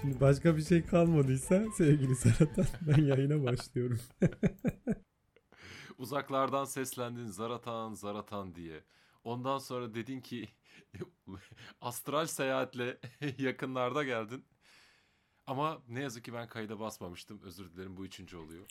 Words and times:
Şimdi 0.00 0.20
başka 0.20 0.56
bir 0.56 0.62
şey 0.62 0.86
kalmadıysa 0.86 1.64
sevgili 1.76 2.16
Seratan 2.16 2.66
ben 2.80 3.02
yayına 3.02 3.44
başlıyorum. 3.44 4.00
Uzaklardan 5.98 6.64
seslendin 6.64 7.26
Zaratan 7.26 7.94
Zaratan 7.94 8.54
diye. 8.54 8.84
Ondan 9.24 9.58
sonra 9.58 9.94
dedin 9.94 10.20
ki 10.20 10.48
astral 11.80 12.26
seyahatle 12.26 12.98
yakınlarda 13.38 14.04
geldin. 14.04 14.44
Ama 15.46 15.82
ne 15.88 16.02
yazık 16.02 16.24
ki 16.24 16.32
ben 16.32 16.48
kayda 16.48 16.80
basmamıştım. 16.80 17.40
Özür 17.42 17.72
dilerim 17.72 17.96
bu 17.96 18.04
üçüncü 18.04 18.36
oluyor. 18.36 18.66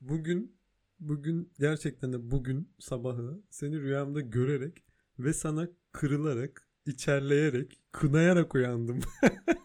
bugün 0.00 0.58
bugün 1.00 1.52
gerçekten 1.58 2.12
de 2.12 2.30
bugün 2.30 2.74
sabahı 2.78 3.42
seni 3.50 3.80
rüyamda 3.80 4.20
görerek 4.20 4.84
ve 5.18 5.32
sana 5.32 5.68
kırılarak, 5.92 6.68
içerleyerek, 6.86 7.78
kınayarak 7.92 8.54
uyandım. 8.54 9.00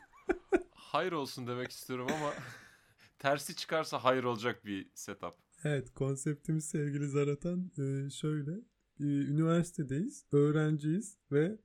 hayır 0.73 1.11
olsun 1.11 1.47
demek 1.47 1.71
istiyorum 1.71 2.07
ama 2.19 2.33
tersi 3.19 3.55
çıkarsa 3.55 4.03
hayır 4.03 4.23
olacak 4.23 4.65
bir 4.65 4.89
setup. 4.93 5.33
Evet 5.63 5.93
konseptimiz 5.93 6.65
sevgili 6.65 7.07
Zaratan 7.07 7.71
e, 7.77 8.09
şöyle. 8.09 8.51
E, 8.99 9.03
üniversitedeyiz, 9.03 10.25
öğrenciyiz 10.31 11.17
ve 11.31 11.57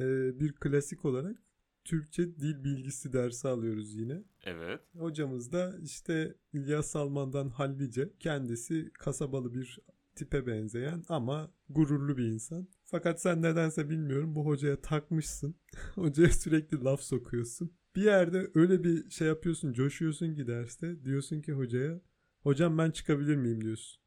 e, 0.00 0.04
bir 0.40 0.52
klasik 0.52 1.04
olarak 1.04 1.36
Türkçe 1.84 2.36
dil 2.36 2.64
bilgisi 2.64 3.12
dersi 3.12 3.48
alıyoruz 3.48 3.94
yine. 3.94 4.22
Evet. 4.44 4.80
Hocamız 4.98 5.52
da 5.52 5.74
işte 5.82 6.34
İlyas 6.52 6.86
Salman'dan 6.86 7.48
hallice. 7.48 8.10
Kendisi 8.20 8.90
kasabalı 8.92 9.54
bir 9.54 9.78
tipe 10.14 10.46
benzeyen 10.46 11.04
ama 11.08 11.50
gururlu 11.68 12.16
bir 12.16 12.24
insan. 12.24 12.68
Fakat 12.84 13.22
sen 13.22 13.42
nedense 13.42 13.90
bilmiyorum 13.90 14.34
bu 14.34 14.46
hocaya 14.46 14.80
takmışsın. 14.80 15.54
hocaya 15.94 16.30
sürekli 16.30 16.84
laf 16.84 17.00
sokuyorsun. 17.00 17.72
Bir 17.96 18.02
yerde 18.02 18.50
öyle 18.54 18.84
bir 18.84 19.10
şey 19.10 19.28
yapıyorsun, 19.28 19.72
coşuyorsun 19.72 20.34
ki 20.34 20.46
derste. 20.46 21.04
Diyorsun 21.04 21.40
ki 21.40 21.52
hocaya, 21.52 22.00
hocam 22.40 22.78
ben 22.78 22.90
çıkabilir 22.90 23.36
miyim 23.36 23.64
diyorsun. 23.64 24.02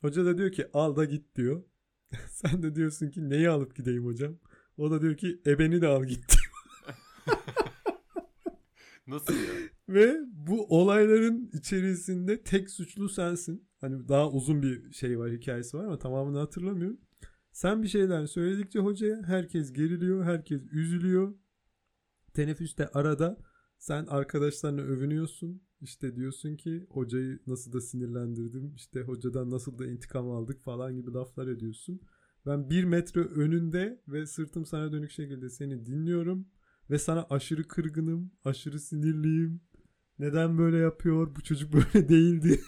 Hoca 0.00 0.24
da 0.24 0.38
diyor 0.38 0.52
ki 0.52 0.66
al 0.72 0.96
da 0.96 1.04
git 1.04 1.36
diyor. 1.36 1.62
sen 2.28 2.62
de 2.62 2.74
diyorsun 2.74 3.10
ki 3.10 3.30
neyi 3.30 3.48
alıp 3.48 3.76
gideyim 3.76 4.04
hocam? 4.04 4.38
O 4.76 4.90
da 4.90 5.02
diyor 5.02 5.16
ki 5.16 5.40
ebeni 5.46 5.80
de 5.80 5.86
al 5.86 6.04
git 6.04 6.24
diyor. 6.28 6.96
Nasıl 9.06 9.34
ya? 9.34 9.54
Ve 9.88 10.16
bu 10.32 10.66
olayların 10.66 11.50
içerisinde 11.52 12.42
tek 12.42 12.70
suçlu 12.70 13.08
sensin. 13.08 13.68
Hani 13.80 14.08
daha 14.08 14.30
uzun 14.30 14.62
bir 14.62 14.92
şey 14.92 15.18
var, 15.18 15.32
hikayesi 15.32 15.76
var 15.76 15.84
ama 15.84 15.98
tamamını 15.98 16.38
hatırlamıyorum. 16.38 17.00
Sen 17.56 17.82
bir 17.82 17.88
şeyler 17.88 18.26
söyledikçe 18.26 18.78
hocaya 18.78 19.22
herkes 19.22 19.72
geriliyor, 19.72 20.24
herkes 20.24 20.62
üzülüyor. 20.72 21.34
Teneffüste 22.34 22.88
arada 22.88 23.38
sen 23.78 24.06
arkadaşlarına 24.06 24.80
övünüyorsun. 24.80 25.62
İşte 25.80 26.16
diyorsun 26.16 26.56
ki 26.56 26.86
hocayı 26.90 27.38
nasıl 27.46 27.72
da 27.72 27.80
sinirlendirdim, 27.80 28.74
işte 28.74 29.02
hocadan 29.02 29.50
nasıl 29.50 29.78
da 29.78 29.86
intikam 29.86 30.30
aldık 30.30 30.62
falan 30.62 30.96
gibi 30.96 31.12
laflar 31.12 31.46
ediyorsun. 31.46 32.00
Ben 32.46 32.70
bir 32.70 32.84
metre 32.84 33.20
önünde 33.20 34.02
ve 34.08 34.26
sırtım 34.26 34.66
sana 34.66 34.92
dönük 34.92 35.10
şekilde 35.10 35.50
seni 35.50 35.86
dinliyorum. 35.86 36.48
Ve 36.90 36.98
sana 36.98 37.26
aşırı 37.30 37.68
kırgınım, 37.68 38.32
aşırı 38.44 38.80
sinirliyim. 38.80 39.60
Neden 40.18 40.58
böyle 40.58 40.76
yapıyor? 40.76 41.36
Bu 41.36 41.42
çocuk 41.42 41.72
böyle 41.72 42.08
değildi. 42.08 42.60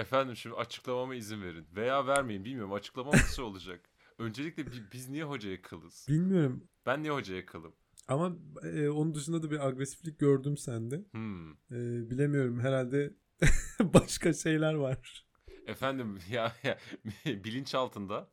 Efendim 0.00 0.36
şimdi 0.36 0.56
açıklamama 0.56 1.14
izin 1.14 1.42
verin. 1.42 1.66
Veya 1.76 2.06
vermeyin 2.06 2.44
bilmiyorum. 2.44 2.72
Açıklamam 2.72 3.12
nasıl 3.12 3.42
olacak? 3.42 3.80
Öncelikle 4.18 4.64
biz 4.92 5.08
niye 5.08 5.24
hocaya 5.24 5.62
kılız? 5.62 6.06
Bilmiyorum. 6.08 6.64
Ben 6.86 7.02
niye 7.02 7.12
hocaya 7.12 7.46
kılım? 7.46 7.72
Ama 8.08 8.36
e, 8.62 8.88
onun 8.88 9.14
dışında 9.14 9.42
da 9.42 9.50
bir 9.50 9.66
agresiflik 9.66 10.18
gördüm 10.18 10.56
sende. 10.56 11.04
Hmm. 11.10 11.50
E, 11.52 12.10
bilemiyorum 12.10 12.60
herhalde 12.60 13.14
başka 13.80 14.32
şeyler 14.32 14.74
var. 14.74 15.26
Efendim 15.66 16.18
ya, 16.30 16.52
ya 16.62 16.78
bilinç 17.26 17.74
altında 17.74 18.30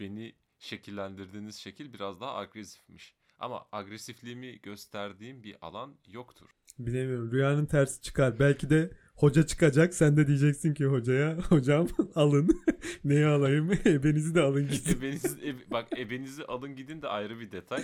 beni 0.00 0.34
şekillendirdiğiniz 0.58 1.56
şekil 1.56 1.92
biraz 1.92 2.20
daha 2.20 2.36
agresifmiş. 2.36 3.16
Ama 3.38 3.66
agresifliğimi 3.72 4.60
gösterdiğim 4.60 5.42
bir 5.42 5.56
alan 5.60 5.96
yoktur. 6.06 6.50
Bilemiyorum. 6.78 7.32
Rüyanın 7.32 7.66
tersi 7.66 8.00
çıkar. 8.00 8.38
Belki 8.38 8.70
de 8.70 8.90
hoca 9.20 9.46
çıkacak. 9.46 9.94
Sen 9.94 10.16
de 10.16 10.26
diyeceksin 10.26 10.74
ki 10.74 10.84
hocaya 10.84 11.38
hocam 11.38 11.88
alın. 12.14 12.50
Neyi 13.04 13.26
alayım? 13.26 13.72
Ebenizi 13.86 14.34
de 14.34 14.40
alın 14.40 14.68
gidin. 14.68 14.98
ebenizi, 14.98 15.48
e, 15.48 15.70
bak 15.70 15.98
ebenizi 15.98 16.44
alın 16.44 16.76
gidin 16.76 17.02
de 17.02 17.08
ayrı 17.08 17.40
bir 17.40 17.52
detay. 17.52 17.82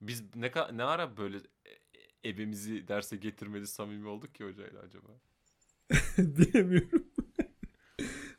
Biz 0.00 0.24
ne, 0.36 0.52
ne 0.72 0.84
ara 0.84 1.16
böyle 1.16 1.36
e, 1.36 2.28
ebemizi 2.30 2.88
derse 2.88 3.16
getirmeli 3.16 3.66
samimi 3.66 4.06
olduk 4.08 4.34
ki 4.34 4.44
hocayla 4.44 4.80
acaba? 4.80 5.08
Bilemiyorum. 6.18 7.06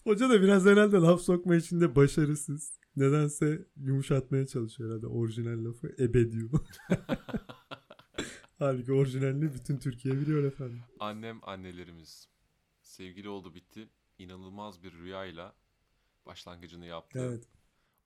Hoca 0.04 0.30
da 0.30 0.42
biraz 0.42 0.66
herhalde 0.66 0.98
laf 0.98 1.22
sokma 1.22 1.56
içinde 1.56 1.96
başarısız. 1.96 2.80
Nedense 2.96 3.66
yumuşatmaya 3.76 4.48
çalışıyor 4.48 4.90
herhalde 4.90 5.08
orijinal 5.08 5.66
lafı. 5.66 5.96
Ebe 6.00 6.32
diyor. 6.32 6.50
Halbuki 8.62 8.94
orijinalini 8.94 9.54
bütün 9.54 9.78
Türkiye 9.78 10.22
biliyor 10.22 10.44
efendim. 10.44 10.80
Annem 11.00 11.40
annelerimiz. 11.44 12.30
Sevgili 12.82 13.30
oldu 13.30 13.56
bitti. 13.56 13.90
İnanılmaz 14.18 14.84
bir 14.84 14.94
rüyayla 14.94 15.56
başlangıcını 16.26 16.86
yaptı. 16.86 17.20
Evet. 17.20 17.48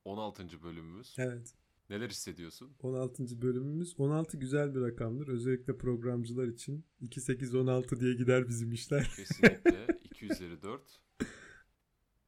16. 0.05 0.63
bölümümüz. 0.63 1.15
Evet. 1.17 1.53
Neler 1.89 2.09
hissediyorsun? 2.09 2.75
16. 2.81 3.41
bölümümüz. 3.41 3.95
16 3.97 4.37
güzel 4.37 4.75
bir 4.75 4.81
rakamdır. 4.81 5.27
Özellikle 5.27 5.77
programcılar 5.77 6.47
için. 6.47 6.85
2-8-16 7.01 7.99
diye 7.99 8.13
gider 8.13 8.47
bizim 8.47 8.71
işler. 8.71 9.13
Kesinlikle. 9.15 9.87
2 10.03 10.25
üzeri 10.25 10.61
4. 10.61 11.01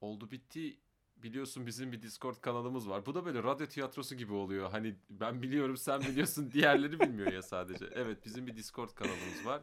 Oldu 0.01 0.31
bitti 0.31 0.79
biliyorsun 1.23 1.65
bizim 1.65 1.91
bir 1.91 2.01
Discord 2.01 2.35
kanalımız 2.35 2.89
var. 2.89 3.05
Bu 3.05 3.15
da 3.15 3.25
böyle 3.25 3.43
radyo 3.43 3.67
tiyatrosu 3.67 4.15
gibi 4.15 4.33
oluyor. 4.33 4.69
Hani 4.69 4.95
ben 5.09 5.41
biliyorum 5.41 5.77
sen 5.77 6.01
biliyorsun 6.01 6.51
diğerleri 6.53 6.99
bilmiyor 6.99 7.31
ya 7.31 7.41
sadece. 7.41 7.85
Evet 7.93 8.25
bizim 8.25 8.47
bir 8.47 8.55
Discord 8.55 8.89
kanalımız 8.89 9.45
var. 9.45 9.61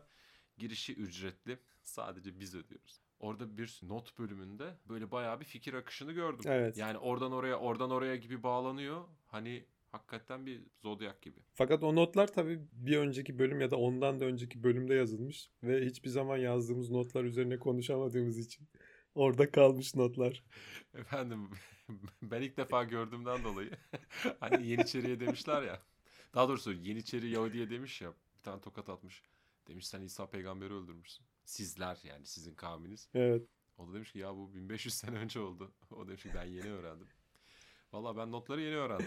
Girişi 0.59 0.95
ücretli. 0.95 1.59
Sadece 1.83 2.41
biz 2.41 2.55
ödüyoruz. 2.55 3.01
Orada 3.21 3.59
bir 3.59 3.81
not 3.83 4.19
bölümünde 4.19 4.75
böyle 4.89 5.11
bayağı 5.11 5.41
bir 5.41 5.45
fikir 5.45 5.75
akışını 5.75 6.13
gördüm. 6.13 6.41
Evet. 6.45 6.77
Yani 6.79 6.99
oradan 6.99 7.33
oraya 7.33 7.59
oradan 7.59 7.91
oraya 7.91 8.17
gibi 8.17 8.43
bağlanıyor. 8.43 9.05
Hani 9.27 9.65
hakikaten 9.93 10.47
bir 10.47 10.61
zodyak 10.83 11.23
gibi. 11.23 11.41
Fakat 11.55 11.83
o 11.83 11.95
notlar 11.95 12.33
tabii 12.33 12.61
bir 12.73 12.99
önceki 12.99 13.39
bölüm 13.39 13.61
ya 13.61 13.71
da 13.71 13.77
ondan 13.77 14.21
da 14.21 14.25
önceki 14.25 14.63
bölümde 14.63 14.95
yazılmış 14.95 15.51
ve 15.63 15.87
hiçbir 15.87 16.11
zaman 16.11 16.37
yazdığımız 16.37 16.91
notlar 16.91 17.25
üzerine 17.25 17.59
konuşamadığımız 17.59 18.39
için 18.39 18.69
Orada 19.15 19.51
kalmış 19.51 19.95
notlar. 19.95 20.43
Efendim 20.95 21.51
ben 22.23 22.43
ilk 22.43 22.57
defa 22.57 22.85
gördüğümden 22.85 23.45
dolayı 23.45 23.71
hani 24.41 24.67
Yeniçeri'ye 24.67 25.21
demişler 25.21 25.63
ya. 25.63 25.83
Daha 26.35 26.49
doğrusu 26.49 26.73
Yeniçeri 26.73 27.29
Yahudi'ye 27.29 27.71
demiş 27.71 28.01
ya. 28.01 28.13
Bir 28.39 28.43
tane 28.43 28.61
tokat 28.61 28.89
atmış. 28.89 29.23
Demiş 29.69 29.87
sen 29.87 30.03
İsa 30.03 30.31
peygamberi 30.31 30.73
öldürmüşsün. 30.73 31.27
Sizler 31.45 31.99
yani 32.05 32.27
sizin 32.27 32.55
kavminiz. 32.55 33.09
Evet. 33.15 33.43
O 33.79 33.89
da 33.89 33.95
demiş 33.95 34.13
ki 34.13 34.19
ya 34.19 34.37
bu 34.37 34.55
1500 34.55 34.95
sene 34.95 35.19
önce 35.19 35.41
oldu. 35.41 35.73
O 35.91 36.09
demiş 36.09 36.23
ki 36.23 36.31
ben 36.35 36.45
yeni 36.45 36.73
öğrendim. 36.73 37.09
Valla 37.93 38.17
ben 38.17 38.33
notları 38.33 38.61
yeni 38.61 38.77
öğrendim. 38.77 39.07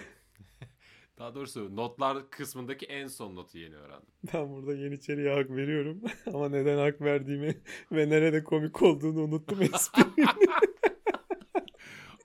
Daha 1.18 1.36
doğrusu 1.36 1.76
notlar 1.76 2.30
kısmındaki 2.30 2.86
en 2.86 3.08
son 3.08 3.36
notu 3.36 3.58
yeni 3.58 3.76
öğrendim. 3.76 4.10
Ben 4.34 4.52
burada 4.52 4.76
Yeniçeri'ye 4.76 5.34
hak 5.34 5.50
veriyorum. 5.50 6.02
Ama 6.34 6.50
neden 6.50 6.78
hak 6.78 7.02
verdiğimi 7.02 7.62
ve 7.92 8.10
nerede 8.10 8.44
komik 8.44 8.82
olduğunu 8.82 9.22
unuttum 9.22 9.62
esprinin. 9.62 10.28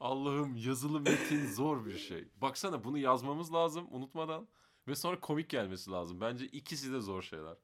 Allah'ım 0.00 0.56
yazılı 0.56 1.00
metin 1.00 1.46
zor 1.46 1.86
bir 1.86 1.98
şey. 1.98 2.24
Baksana 2.40 2.84
bunu 2.84 2.98
yazmamız 2.98 3.52
lazım 3.52 3.86
unutmadan. 3.90 4.48
Ve 4.88 4.94
sonra 4.94 5.20
komik 5.20 5.48
gelmesi 5.48 5.90
lazım. 5.90 6.20
Bence 6.20 6.46
ikisi 6.46 6.92
de 6.92 7.00
zor 7.00 7.22
şeyler. 7.22 7.56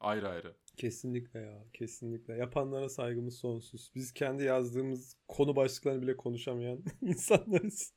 Ayrı 0.00 0.28
ayrı. 0.28 0.56
Kesinlikle 0.76 1.40
ya. 1.40 1.64
Kesinlikle. 1.72 2.34
Yapanlara 2.34 2.88
saygımız 2.88 3.38
sonsuz. 3.38 3.92
Biz 3.94 4.12
kendi 4.12 4.44
yazdığımız 4.44 5.16
konu 5.28 5.56
başlıklarını 5.56 6.02
bile 6.02 6.16
konuşamayan 6.16 6.84
insanlarız. 7.02 7.94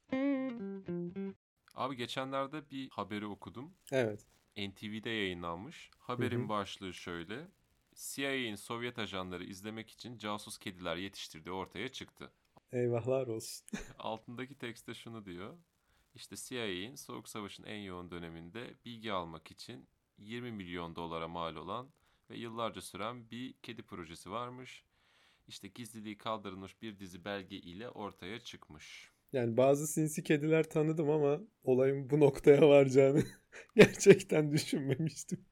Abi 1.77 1.95
geçenlerde 1.95 2.71
bir 2.71 2.89
haberi 2.89 3.25
okudum. 3.25 3.73
Evet. 3.91 4.25
NTV'de 4.57 5.09
yayınlanmış. 5.09 5.91
Haberin 5.97 6.39
hı 6.39 6.43
hı. 6.43 6.49
başlığı 6.49 6.93
şöyle. 6.93 7.47
CIA'in 7.95 8.55
Sovyet 8.55 8.99
ajanları 8.99 9.43
izlemek 9.43 9.89
için 9.89 10.17
casus 10.17 10.57
kediler 10.57 10.95
yetiştirdiği 10.95 11.55
ortaya 11.55 11.89
çıktı. 11.89 12.31
Eyvahlar 12.71 13.27
olsun. 13.27 13.67
Altındaki 13.99 14.55
tekste 14.57 14.93
şunu 14.93 15.25
diyor. 15.25 15.57
İşte 16.15 16.35
CIA'in 16.35 16.95
Soğuk 16.95 17.29
Savaş'ın 17.29 17.63
en 17.63 17.79
yoğun 17.79 18.11
döneminde 18.11 18.73
bilgi 18.85 19.13
almak 19.13 19.51
için 19.51 19.87
20 20.17 20.51
milyon 20.51 20.95
dolara 20.95 21.27
mal 21.27 21.55
olan 21.55 21.89
ve 22.29 22.37
yıllarca 22.37 22.81
süren 22.81 23.29
bir 23.31 23.53
kedi 23.53 23.83
projesi 23.83 24.31
varmış. 24.31 24.85
İşte 25.47 25.67
gizliliği 25.67 26.17
kaldırılmış 26.17 26.81
bir 26.81 26.99
dizi 26.99 27.25
belge 27.25 27.55
ile 27.55 27.89
ortaya 27.89 28.39
çıkmış. 28.39 29.16
Yani 29.33 29.57
bazı 29.57 29.87
sinsi 29.87 30.23
kediler 30.23 30.69
tanıdım 30.69 31.09
ama 31.09 31.39
olayın 31.63 32.09
bu 32.09 32.19
noktaya 32.19 32.69
varacağını 32.69 33.23
gerçekten 33.75 34.51
düşünmemiştim. 34.51 35.45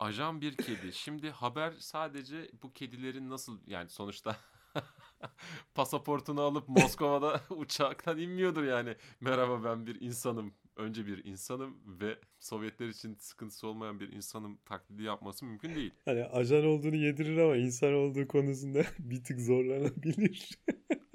Ajan 0.00 0.40
bir 0.40 0.56
kedi. 0.56 0.92
Şimdi 0.92 1.30
haber 1.30 1.74
sadece 1.78 2.50
bu 2.62 2.72
kedilerin 2.72 3.30
nasıl 3.30 3.60
yani 3.66 3.88
sonuçta 3.88 4.36
pasaportunu 5.74 6.40
alıp 6.40 6.68
Moskova'da 6.68 7.40
uçaktan 7.50 8.18
inmiyordur 8.18 8.64
yani. 8.64 8.96
Merhaba 9.20 9.64
ben 9.64 9.86
bir 9.86 10.00
insanım. 10.00 10.54
Önce 10.76 11.06
bir 11.06 11.24
insanım 11.24 12.00
ve 12.00 12.18
Sovyetler 12.38 12.88
için 12.88 13.14
sıkıntısı 13.14 13.66
olmayan 13.66 14.00
bir 14.00 14.12
insanım 14.12 14.58
taklidi 14.64 15.02
yapması 15.02 15.44
mümkün 15.44 15.74
değil. 15.74 15.94
Hani 16.04 16.24
ajan 16.24 16.64
olduğunu 16.64 16.96
yedirir 16.96 17.38
ama 17.38 17.56
insan 17.56 17.94
olduğu 17.94 18.28
konusunda 18.28 18.84
bir 18.98 19.24
tık 19.24 19.40
zorlanabilir. 19.40 20.58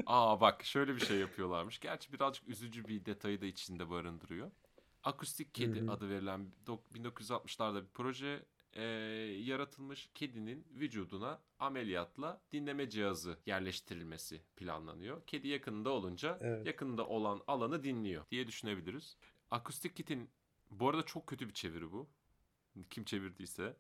Aa 0.05 0.41
bak 0.41 0.65
şöyle 0.65 0.95
bir 0.95 1.00
şey 1.05 1.17
yapıyorlarmış. 1.17 1.79
Gerçi 1.79 2.13
birazcık 2.13 2.47
üzücü 2.50 2.88
bir 2.88 3.05
detayı 3.05 3.41
da 3.41 3.45
içinde 3.45 3.89
barındırıyor. 3.89 4.51
Akustik 5.03 5.53
Kedi 5.55 5.81
Hı 5.81 5.85
hı. 5.85 5.91
adı 5.91 6.09
verilen 6.09 6.51
1960'larda 6.94 7.81
bir 7.81 7.89
proje 7.94 8.45
e, 8.73 8.83
yaratılmış 9.44 10.09
kedinin 10.15 10.67
vücuduna 10.71 11.41
ameliyatla 11.59 12.41
dinleme 12.51 12.89
cihazı 12.89 13.38
yerleştirilmesi 13.45 14.41
planlanıyor. 14.55 15.21
Kedi 15.27 15.47
yakınında 15.47 15.89
olunca 15.89 16.38
Evet. 16.41 16.65
yakında 16.65 17.07
olan 17.07 17.41
alanı 17.47 17.83
dinliyor 17.83 18.25
diye 18.31 18.47
düşünebiliriz. 18.47 19.17
Akustik 19.51 19.95
Kit'in 19.95 20.29
bu 20.71 20.89
arada 20.89 21.03
çok 21.03 21.27
kötü 21.27 21.47
bir 21.47 21.53
çeviri 21.53 21.91
bu. 21.91 22.09
Kim 22.89 23.03
çevirdiyse. 23.03 23.77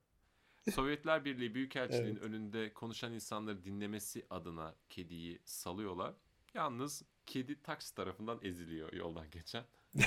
Sovyetler 0.71 1.25
Birliği 1.25 1.55
Büyükelçiliği'nin 1.55 2.15
Evet. 2.15 2.23
önünde 2.23 2.73
konuşan 2.73 3.13
insanları 3.13 3.63
dinlemesi 3.63 4.25
adına 4.29 4.75
kediyi 4.89 5.39
salıyorlar. 5.45 6.13
Yalnız 6.53 7.03
kedi 7.25 7.61
taksi 7.61 7.95
tarafından 7.95 8.39
eziliyor 8.41 8.93
yoldan 8.93 9.31
geçen. 9.31 9.63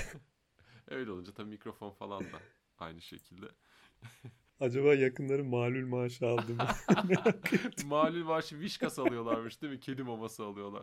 Öyle 0.88 1.10
olunca 1.10 1.32
tabii 1.32 1.48
mikrofon 1.50 1.90
falan 1.90 2.20
da 2.24 2.38
aynı 2.78 3.00
şekilde. 3.02 3.46
Acaba 4.60 4.94
yakınları 4.94 5.44
malul 5.44 5.86
maaşı 5.86 6.26
aldı 6.26 6.54
mı? 6.54 6.66
Malul 7.86 8.26
başı 8.28 8.60
vişkas 8.60 8.98
alıyorlarmış 8.98 9.62
değil 9.62 9.72
mi? 9.72 9.80
Kedi 9.80 10.02
maması 10.02 10.44
alıyorlar. 10.44 10.82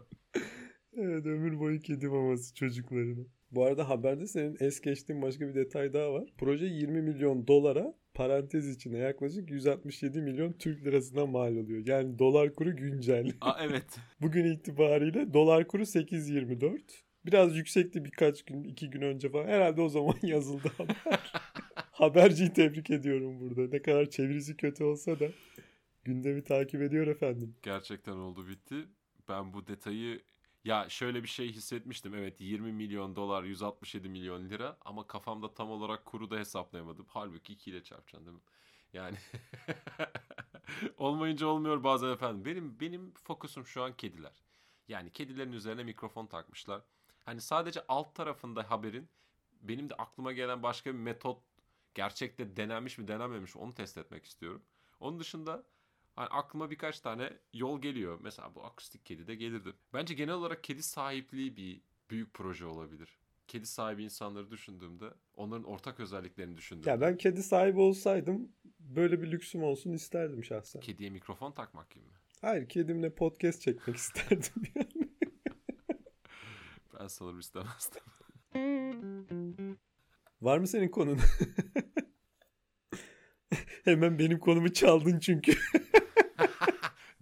Evet 0.94 1.26
ömür 1.26 1.60
boyu 1.60 1.80
kedi 1.80 2.08
maması 2.08 2.56
çocuklarına. 2.56 3.26
Bu 3.52 3.66
arada 3.66 3.90
haberde 3.90 4.28
senin 4.28 4.58
es 4.60 4.82
geçtiğin 4.82 5.22
başka 5.22 5.48
bir 5.48 5.56
detay 5.56 5.94
daha 5.94 6.14
var. 6.14 6.34
Proje 6.38 6.66
20 6.66 7.02
milyon 7.02 7.48
dolara 7.48 7.94
parantez 8.14 8.70
içine 8.70 8.98
yaklaşık 8.98 9.52
167 9.52 10.22
milyon 10.22 10.54
Türk 10.54 10.86
lirasına 10.86 11.26
mal 11.26 11.56
oluyor. 11.56 11.88
Yani 11.88 12.20
dolar 12.20 12.54
kuru 12.54 12.76
güncel. 12.76 13.32
Aa 13.42 13.58
evet. 13.62 14.00
Bugün 14.22 14.46
itibariyle 14.46 15.34
dolar 15.34 15.68
kuru 15.68 15.82
8.24. 15.84 16.80
Biraz 17.26 17.58
yüksekti 17.58 18.06
birkaç 18.06 18.44
gün, 18.44 18.64
iki 18.64 18.90
gün 18.90 19.02
önce 19.02 19.30
falan. 19.30 19.48
Herhalde 19.48 19.82
o 19.82 19.90
zaman 19.90 20.16
yazıldı 20.24 20.72
haber. 20.78 20.98
Haberciyi 21.92 22.54
tebrik 22.54 22.90
ediyorum 22.90 23.40
burada. 23.40 23.68
Ne 23.68 23.82
kadar 23.82 24.10
çevirisi 24.10 24.58
kötü 24.58 24.84
olsa 24.84 25.20
da 25.20 25.26
gündemi 26.04 26.44
takip 26.44 26.82
ediyor 26.82 27.08
efendim. 27.08 27.56
Gerçekten 27.62 28.14
oldu 28.14 28.48
bitti. 28.48 28.76
Ben 29.30 29.54
bu 29.54 29.68
detayı 29.68 30.22
ya 30.64 30.90
şöyle 30.90 31.24
bir 31.24 31.28
şey 31.28 31.52
hissetmiştim. 31.52 32.16
Evet 32.16 32.42
20 32.42 32.72
milyon 32.72 33.16
dolar 33.16 33.44
167 33.44 34.10
milyon 34.10 34.50
lira 34.50 34.78
ama 34.86 35.08
kafamda 35.08 35.54
tam 35.54 35.72
olarak 35.72 36.06
kuru 36.06 36.32
da 36.32 36.38
hesaplayamadım. 36.38 37.06
Halbuki 37.10 37.54
2 37.54 37.72
ile 37.72 37.84
çarpacaksın 37.84 38.26
değil 38.26 38.38
mi? 38.38 38.44
Yani 38.94 39.18
olmayınca 40.98 41.48
olmuyor 41.48 41.84
bazen 41.84 42.10
efendim. 42.10 42.46
Benim 42.46 42.80
benim 42.80 43.14
fokusum 43.14 43.66
şu 43.66 43.84
an 43.84 43.98
kediler. 43.98 44.44
Yani 44.88 45.12
kedilerin 45.14 45.52
üzerine 45.52 45.84
mikrofon 45.84 46.26
takmışlar. 46.28 46.82
Hani 47.26 47.42
sadece 47.42 47.86
alt 47.88 48.16
tarafında 48.16 48.72
haberin 48.72 49.10
benim 49.62 49.90
de 49.90 49.96
aklıma 49.96 50.34
gelen 50.34 50.64
başka 50.64 50.94
bir 50.94 51.00
metot 51.00 51.42
gerçekte 51.94 52.56
denenmiş 52.56 52.98
mi 52.98 53.08
denenmemiş 53.08 53.56
mi 53.56 53.62
onu 53.62 53.74
test 53.74 53.98
etmek 53.98 54.26
istiyorum. 54.26 54.62
Onun 55.00 55.20
dışında 55.20 55.64
Hani 56.16 56.28
aklıma 56.28 56.72
birkaç 56.72 57.00
tane 57.00 57.30
yol 57.54 57.82
geliyor. 57.82 58.20
Mesela 58.22 58.56
bu 58.56 58.64
akustik 58.66 59.06
kedi 59.06 59.28
de 59.28 59.36
gelirdi. 59.36 59.74
Bence 59.94 60.14
genel 60.14 60.34
olarak 60.34 60.64
kedi 60.64 60.84
sahipliği 60.84 61.58
bir 61.58 61.82
büyük 62.10 62.34
proje 62.34 62.66
olabilir. 62.66 63.10
Kedi 63.48 63.66
sahibi 63.66 64.04
insanları 64.04 64.52
düşündüğümde 64.52 65.06
onların 65.36 65.64
ortak 65.64 66.00
özelliklerini 66.00 66.58
düşündüğümde. 66.58 66.90
Ya 66.90 67.02
ben 67.02 67.18
kedi 67.18 67.44
sahibi 67.44 67.80
olsaydım 67.80 68.52
böyle 68.80 69.22
bir 69.22 69.32
lüksüm 69.32 69.64
olsun 69.64 69.94
isterdim 69.94 70.44
şahsen. 70.44 70.82
Kediye 70.82 71.10
mikrofon 71.10 71.52
takmak 71.52 71.90
gibi 71.90 72.06
mi? 72.06 72.12
Hayır 72.42 72.70
kedimle 72.70 73.16
podcast 73.16 73.62
çekmek 73.62 73.96
isterdim 73.98 74.64
yani. 74.76 75.10
Ben 77.00 77.08
sanırım 77.08 77.40
istemezdim. 77.40 78.02
Var 80.42 80.58
mı 80.58 80.68
senin 80.68 80.90
konun? 80.90 81.20
Hemen 83.84 84.20
benim 84.20 84.40
konumu 84.40 84.74
çaldın 84.74 85.20
çünkü. 85.20 85.54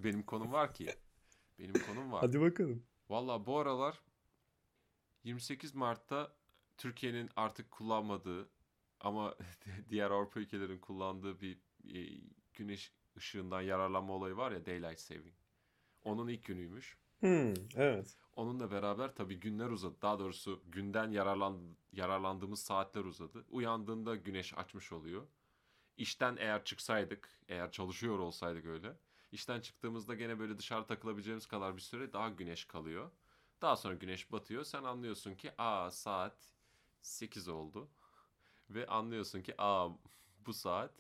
Benim 0.04 0.24
konum 0.24 0.52
var 0.52 0.74
ki. 0.74 0.96
Benim 1.60 1.74
konum 1.74 2.12
var. 2.12 2.22
Hadi 2.22 2.42
bakalım. 2.42 2.84
Valla 3.10 3.46
bu 3.46 3.58
aralar 3.58 4.02
28 5.24 5.76
Mart'ta 5.76 6.36
Türkiye'nin 6.78 7.30
artık 7.36 7.72
kullanmadığı 7.72 8.50
ama 9.00 9.36
diğer 9.90 10.12
Avrupa 10.12 10.40
ülkelerin 10.40 10.80
kullandığı 10.80 11.42
bir 11.42 11.58
e, 11.94 12.22
güneş 12.54 12.92
ışığından 13.18 13.62
yararlanma 13.62 14.14
olayı 14.14 14.38
var 14.38 14.52
ya 14.52 14.66
Daylight 14.66 15.00
Saving. 15.00 15.36
Onun 16.04 16.28
ilk 16.28 16.46
günüymüş. 16.46 16.98
Hmm, 17.20 17.54
evet. 17.76 18.18
Onunla 18.36 18.72
beraber 18.72 19.16
tabii 19.16 19.40
günler 19.40 19.70
uzadı. 19.70 20.02
Daha 20.02 20.20
doğrusu 20.20 20.64
günden 20.66 21.12
yararlan, 21.12 21.76
yararlandığımız 21.92 22.60
saatler 22.60 23.06
uzadı. 23.06 23.46
Uyandığında 23.50 24.16
güneş 24.16 24.58
açmış 24.58 24.92
oluyor. 24.92 25.28
İşten 25.98 26.38
eğer 26.40 26.64
çıksaydık, 26.64 27.30
eğer 27.48 27.72
çalışıyor 27.72 28.20
olsaydık 28.20 28.66
öyle. 28.66 28.98
İşten 29.32 29.62
çıktığımızda 29.62 30.16
gene 30.16 30.40
böyle 30.40 30.58
dışarı 30.58 30.86
takılabileceğimiz 30.88 31.46
kadar 31.46 31.76
bir 31.76 31.82
süre 31.82 32.14
daha 32.14 32.30
güneş 32.30 32.66
kalıyor. 32.66 33.12
Daha 33.62 33.76
sonra 33.76 33.94
güneş 33.94 34.32
batıyor. 34.32 34.64
Sen 34.64 34.84
anlıyorsun 34.84 35.36
ki 35.36 35.52
aa 35.58 35.92
saat 35.92 36.54
8 37.02 37.48
oldu. 37.48 37.90
Ve 38.70 38.88
anlıyorsun 38.88 39.42
ki 39.42 39.56
aa 39.58 39.90
bu 40.46 40.54
saat 40.54 40.94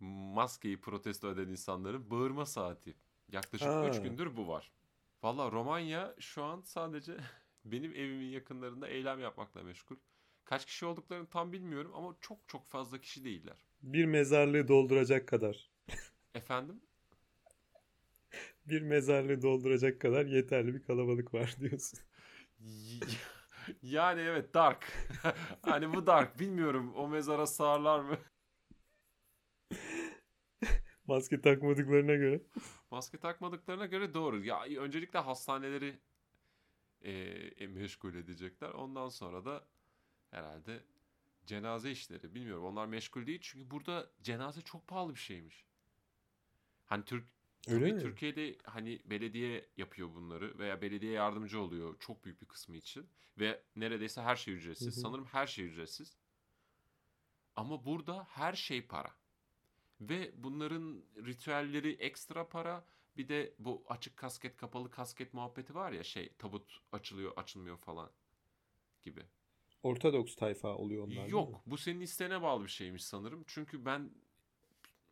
maskeyi 0.00 0.80
protesto 0.80 1.30
eden 1.32 1.48
insanların 1.48 2.10
bağırma 2.10 2.46
saati. 2.46 2.96
Yaklaşık 3.32 3.68
Ha. 3.68 3.88
3 3.88 4.02
gündür 4.02 4.36
bu 4.36 4.48
var. 4.48 4.72
Valla 5.22 5.52
Romanya 5.52 6.14
şu 6.18 6.44
an 6.44 6.60
sadece 6.60 7.16
benim 7.64 7.94
evimin 7.94 8.30
yakınlarında 8.30 8.88
eylem 8.88 9.20
yapmakla 9.20 9.62
meşgul. 9.62 9.96
Kaç 10.44 10.66
kişi 10.66 10.86
olduklarını 10.86 11.26
tam 11.26 11.52
bilmiyorum 11.52 11.92
ama 11.94 12.16
çok 12.20 12.48
çok 12.48 12.68
fazla 12.68 13.00
kişi 13.00 13.24
değiller. 13.24 13.56
Bir 13.82 14.04
mezarlığı 14.04 14.68
dolduracak 14.68 15.28
kadar. 15.28 15.70
Efendim? 16.34 16.80
Bir 18.66 18.82
mezarlığı 18.82 19.42
dolduracak 19.42 20.00
kadar 20.00 20.26
yeterli 20.26 20.74
bir 20.74 20.82
kalabalık 20.82 21.34
var 21.34 21.56
diyorsun. 21.60 21.98
Yani 23.82 24.20
evet 24.20 24.54
dark. 24.54 24.92
hani 25.62 25.94
bu 25.94 26.06
dark. 26.06 26.38
Bilmiyorum 26.40 26.94
o 26.94 27.08
mezara 27.08 27.46
sığarlar 27.46 28.00
mı? 28.00 28.18
Maske 31.06 31.40
takmadıklarına 31.40 32.14
göre. 32.14 32.42
Maske 32.90 33.18
takmadıklarına 33.18 33.86
göre 33.86 34.14
doğru. 34.14 34.44
Ya 34.44 34.64
öncelikle 34.64 35.18
hastaneleri 35.18 36.00
e, 37.00 37.12
e, 37.12 37.66
meşgul 37.66 38.14
edecekler. 38.14 38.70
Ondan 38.70 39.08
sonra 39.08 39.44
da 39.44 39.68
herhalde 40.30 40.84
cenaze 41.46 41.90
işleri. 41.90 42.34
Bilmiyorum. 42.34 42.64
Onlar 42.64 42.86
meşgul 42.86 43.26
değil 43.26 43.40
çünkü 43.42 43.70
burada 43.70 44.10
cenaze 44.22 44.60
çok 44.62 44.86
pahalı 44.86 45.14
bir 45.14 45.20
şeymiş. 45.20 45.66
Hani 46.86 47.04
Türk 47.04 47.24
Öyle 47.68 47.80
Tabii 47.84 47.94
mi? 47.94 48.00
Türkiye'de 48.00 48.56
hani 48.64 49.00
belediye 49.04 49.68
yapıyor 49.76 50.14
bunları 50.14 50.58
veya 50.58 50.82
belediye 50.82 51.12
yardımcı 51.12 51.60
oluyor 51.60 51.96
çok 52.00 52.24
büyük 52.24 52.40
bir 52.42 52.46
kısmı 52.46 52.76
için 52.76 53.06
ve 53.38 53.62
neredeyse 53.76 54.22
her 54.22 54.36
şey 54.36 54.54
ücretsiz. 54.54 54.86
Hı 54.86 54.90
hı. 54.96 55.00
Sanırım 55.00 55.24
her 55.24 55.46
şey 55.46 55.64
ücretsiz. 55.64 56.16
Ama 57.56 57.84
burada 57.84 58.24
her 58.24 58.52
şey 58.52 58.86
para. 58.86 59.10
Ve 60.00 60.32
bunların 60.34 61.04
ritüelleri 61.16 61.92
ekstra 61.92 62.48
para. 62.48 62.84
Bir 63.16 63.28
de 63.28 63.54
bu 63.58 63.84
açık 63.88 64.16
kasket 64.16 64.56
kapalı 64.56 64.90
kasket 64.90 65.34
muhabbeti 65.34 65.74
var 65.74 65.92
ya 65.92 66.02
şey 66.02 66.32
tabut 66.38 66.78
açılıyor 66.92 67.32
açılmıyor 67.36 67.76
falan 67.76 68.10
gibi. 69.02 69.22
Ortodoks 69.82 70.36
tayfa 70.36 70.76
oluyor 70.76 71.06
onlar. 71.06 71.26
Yok, 71.26 71.62
bu 71.66 71.78
senin 71.78 72.00
isteğine 72.00 72.42
bağlı 72.42 72.64
bir 72.64 72.68
şeymiş 72.68 73.04
sanırım. 73.04 73.44
Çünkü 73.46 73.84
ben 73.84 74.10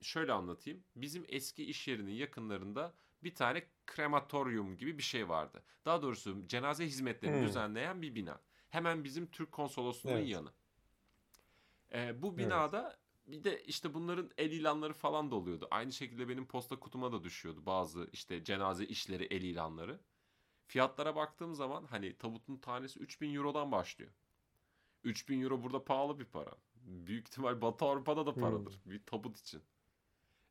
şöyle 0.03 0.33
anlatayım. 0.33 0.85
Bizim 0.97 1.25
eski 1.29 1.65
iş 1.65 1.89
yerinin 1.89 2.13
yakınlarında 2.13 2.95
bir 3.23 3.35
tane 3.35 3.67
krematoryum 3.87 4.77
gibi 4.77 4.99
bir 4.99 5.03
şey 5.03 5.29
vardı. 5.29 5.63
Daha 5.85 6.03
doğrusu 6.03 6.47
cenaze 6.47 6.87
hizmetlerini 6.87 7.37
Hmm. 7.37 7.43
düzenleyen 7.43 8.03
bir 8.03 8.15
bina. 8.15 8.41
Hemen 8.71 9.05
bizim 9.05 9.27
Türk 9.31 9.53
konsolosluğunun 9.53 10.21
Evet. 10.21 10.29
yanı. 10.29 10.53
Ee, 11.93 12.23
bu 12.23 12.39
binada 12.39 12.99
bir 13.27 13.45
de 13.45 13.63
işte 13.65 13.95
bunların 13.95 14.31
el 14.39 14.51
ilanları 14.51 14.93
falan 14.93 15.31
da 15.31 15.35
oluyordu. 15.35 15.69
Aynı 15.71 15.93
şekilde 15.93 16.29
benim 16.29 16.47
posta 16.47 16.81
kutuma 16.81 17.13
da 17.13 17.25
düşüyordu 17.25 17.67
bazı 17.67 18.09
işte 18.13 18.45
cenaze 18.45 18.85
işleri 18.87 19.25
el 19.25 19.43
ilanları. 19.43 20.01
fiyatlara 20.67 21.17
baktığım 21.17 21.55
zaman 21.55 21.85
hani 21.87 22.19
tabutun 22.19 22.57
tanesi 22.59 23.01
3000 23.01 23.35
Euro'dan 23.35 23.73
başlıyor. 23.73 24.13
3000 25.05 25.43
Euro 25.43 25.63
burada 25.63 25.85
pahalı 25.85 26.21
bir 26.21 26.25
para. 26.27 26.53
Büyük 26.77 27.29
ihtimal 27.29 27.63
Batı 27.63 27.85
Avrupa'da 27.87 28.27
da 28.27 28.39
paradır 28.39 28.81
bir 28.87 29.07
tabut 29.07 29.39
için. 29.39 29.63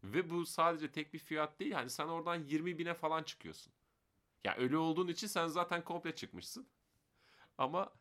Ve 0.04 0.30
bu 0.30 0.46
sadece 0.46 0.92
tek 0.92 1.14
bir 1.14 1.20
fiyat 1.20 1.60
değil. 1.60 1.72
Hani 1.72 1.90
sen 1.90 2.08
oradan 2.08 2.36
20 2.36 2.78
bine 2.78 2.94
falan 2.94 3.24
çıkıyorsun. 3.24 3.74
Ya 4.44 4.56
ölü 4.56 4.78
olduğun 4.78 5.08
için 5.08 5.28
sen 5.28 5.48
zaten 5.48 5.84
komple 5.84 6.16
çıkmışsın. 6.16 6.68
Ama 7.58 7.94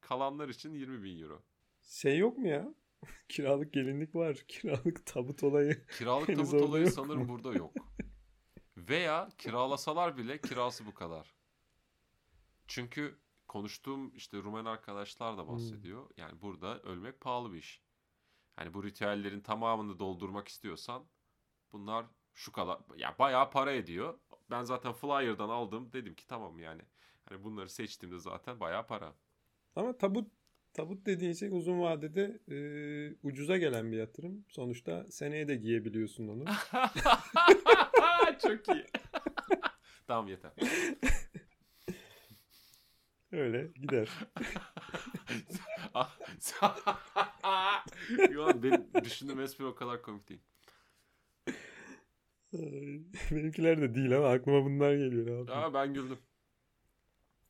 kalanlar 0.00 0.48
için 0.48 0.74
20 0.74 1.02
bin 1.02 1.22
euro. 1.22 1.42
Şey 1.82 2.18
yok 2.18 2.38
mu 2.38 2.48
ya? 2.48 2.74
Kiralık 3.28 3.72
gelinlik 3.72 4.14
var. 4.14 4.36
Kiralık 4.48 5.06
tabut 5.06 5.42
olayı. 5.42 5.86
Kiralık 5.86 6.26
tabut 6.26 6.54
olayı 6.54 6.90
sanırım 6.90 7.22
mu? 7.22 7.28
burada 7.28 7.52
yok. 7.52 7.72
Veya 8.76 9.28
kiralasalar 9.38 10.16
bile 10.16 10.40
kirası 10.40 10.86
bu 10.86 10.94
kadar. 10.94 11.34
Çünkü 12.66 13.18
konuştuğum 13.48 14.16
işte 14.16 14.38
Rumen 14.38 14.64
arkadaşlar 14.64 15.38
da 15.38 15.48
bahsediyor. 15.48 16.10
Yani 16.16 16.42
burada 16.42 16.82
ölmek 16.82 17.20
pahalı 17.20 17.52
bir 17.52 17.58
iş. 17.58 17.82
Hani 18.56 18.74
bu 18.74 18.84
ritüellerin 18.84 19.40
tamamını 19.40 19.98
doldurmak 19.98 20.48
istiyorsan 20.48 21.06
bunlar 21.72 22.06
şu 22.34 22.52
kadar 22.52 22.78
ya 22.96 23.14
bayağı 23.18 23.50
para 23.50 23.72
ediyor. 23.72 24.18
Ben 24.50 24.62
zaten 24.62 24.92
Flyer'dan 24.92 25.48
aldım. 25.48 25.92
Dedim 25.92 26.14
ki 26.14 26.26
tamam 26.26 26.58
yani. 26.58 26.82
Hani 27.24 27.44
bunları 27.44 27.68
seçtiğimde 27.68 28.18
zaten 28.18 28.60
bayağı 28.60 28.86
para. 28.86 29.14
Ama 29.76 29.98
tabut 29.98 30.30
tabut 30.72 31.06
dediğin 31.06 31.32
şey 31.32 31.48
uzun 31.48 31.80
vadede 31.80 32.38
e, 32.48 32.56
ucuza 33.22 33.56
gelen 33.56 33.92
bir 33.92 33.96
yatırım. 33.96 34.44
Sonuçta 34.48 35.06
seneye 35.10 35.48
de 35.48 35.56
giyebiliyorsun 35.56 36.28
onu. 36.28 36.44
Çok 38.42 38.68
iyi. 38.68 38.86
tamam 40.06 40.28
yeter. 40.28 40.52
Öyle 43.32 43.66
gider. 43.66 44.08
Yo, 48.30 48.62
benim 48.62 49.04
düşündüğüm 49.04 49.40
espri 49.40 49.64
o 49.64 49.74
kadar 49.74 50.02
komik 50.02 50.28
değil. 50.28 50.40
Benimkiler 53.30 53.80
de 53.80 53.94
değil 53.94 54.16
ama 54.16 54.28
aklıma 54.28 54.64
bunlar 54.64 54.94
geliyor. 54.94 55.46
Ne? 55.46 55.52
Aa, 55.52 55.74
ben 55.74 55.94
güldüm. 55.94 56.18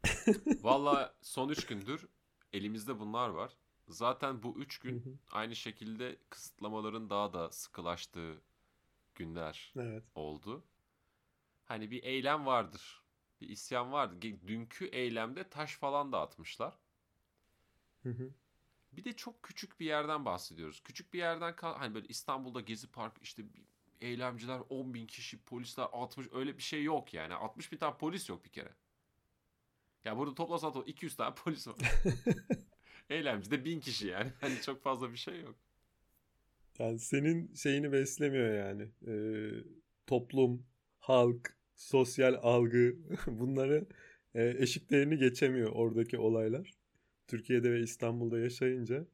Valla 0.62 1.14
son 1.22 1.48
3 1.48 1.66
gündür 1.66 2.08
elimizde 2.52 2.98
bunlar 2.98 3.28
var. 3.28 3.56
Zaten 3.88 4.42
bu 4.42 4.58
3 4.58 4.78
Hı 4.84 4.88
gün 4.88 5.20
aynı 5.30 5.56
şekilde 5.56 6.16
kısıtlamaların 6.30 7.10
daha 7.10 7.32
da 7.32 7.50
sıkılaştığı 7.50 8.42
günler 9.14 9.72
Evet. 9.76 10.04
oldu. 10.14 10.64
Hani 11.64 11.90
bir 11.90 12.02
eylem 12.02 12.46
vardır. 12.46 13.02
Bir 13.40 13.48
isyan 13.48 13.92
vardı. 13.92 14.16
Dünkü 14.46 14.84
eylemde 14.86 15.48
taş 15.48 15.76
falan 15.76 16.12
dağıtmışlar. 16.12 16.78
Hı 18.02 18.08
hı. 18.08 18.30
Bir 18.92 19.04
de 19.04 19.12
çok 19.12 19.42
küçük 19.42 19.80
bir 19.80 19.86
yerden 19.86 20.24
bahsediyoruz. 20.24 20.80
Küçük 20.84 21.12
bir 21.12 21.18
yerden 21.18 21.54
hani 21.60 21.94
böyle 21.94 22.08
İstanbul'da 22.08 22.60
Gezi 22.60 22.90
Park 22.90 23.16
işte 23.22 23.54
bir- 23.54 23.64
eylemciler 24.00 24.60
10 24.68 24.94
bin 24.94 25.06
kişi, 25.06 25.42
polisler 25.42 25.86
60 25.92 26.26
öyle 26.32 26.56
bir 26.56 26.62
şey 26.62 26.82
yok 26.82 27.14
yani. 27.14 27.34
60 27.34 27.72
bin 27.72 27.76
tane 27.76 27.96
polis 27.96 28.28
yok 28.28 28.44
bir 28.44 28.50
kere. 28.50 28.74
Ya 30.04 30.16
burada 30.16 30.34
toplasan 30.34 30.72
to 30.72 30.84
200 30.86 31.16
tane 31.16 31.34
polis 31.34 31.68
var. 31.68 31.76
Eylemci 33.10 33.50
de 33.50 33.64
1000 33.64 33.80
kişi 33.80 34.06
yani. 34.06 34.32
Hani 34.40 34.60
çok 34.62 34.82
fazla 34.82 35.12
bir 35.12 35.16
şey 35.16 35.40
yok. 35.40 35.56
Yani 36.78 36.98
senin 36.98 37.54
şeyini 37.54 37.92
beslemiyor 37.92 38.54
yani. 38.54 38.88
Ee, 39.06 39.50
toplum, 40.06 40.66
halk, 40.98 41.56
sosyal 41.74 42.34
algı 42.42 42.96
bunları 43.26 43.88
e, 44.34 44.54
eşiklerini 44.58 45.18
geçemiyor 45.18 45.72
oradaki 45.72 46.18
olaylar. 46.18 46.74
Türkiye'de 47.26 47.72
ve 47.72 47.80
İstanbul'da 47.80 48.38
yaşayınca 48.38 49.06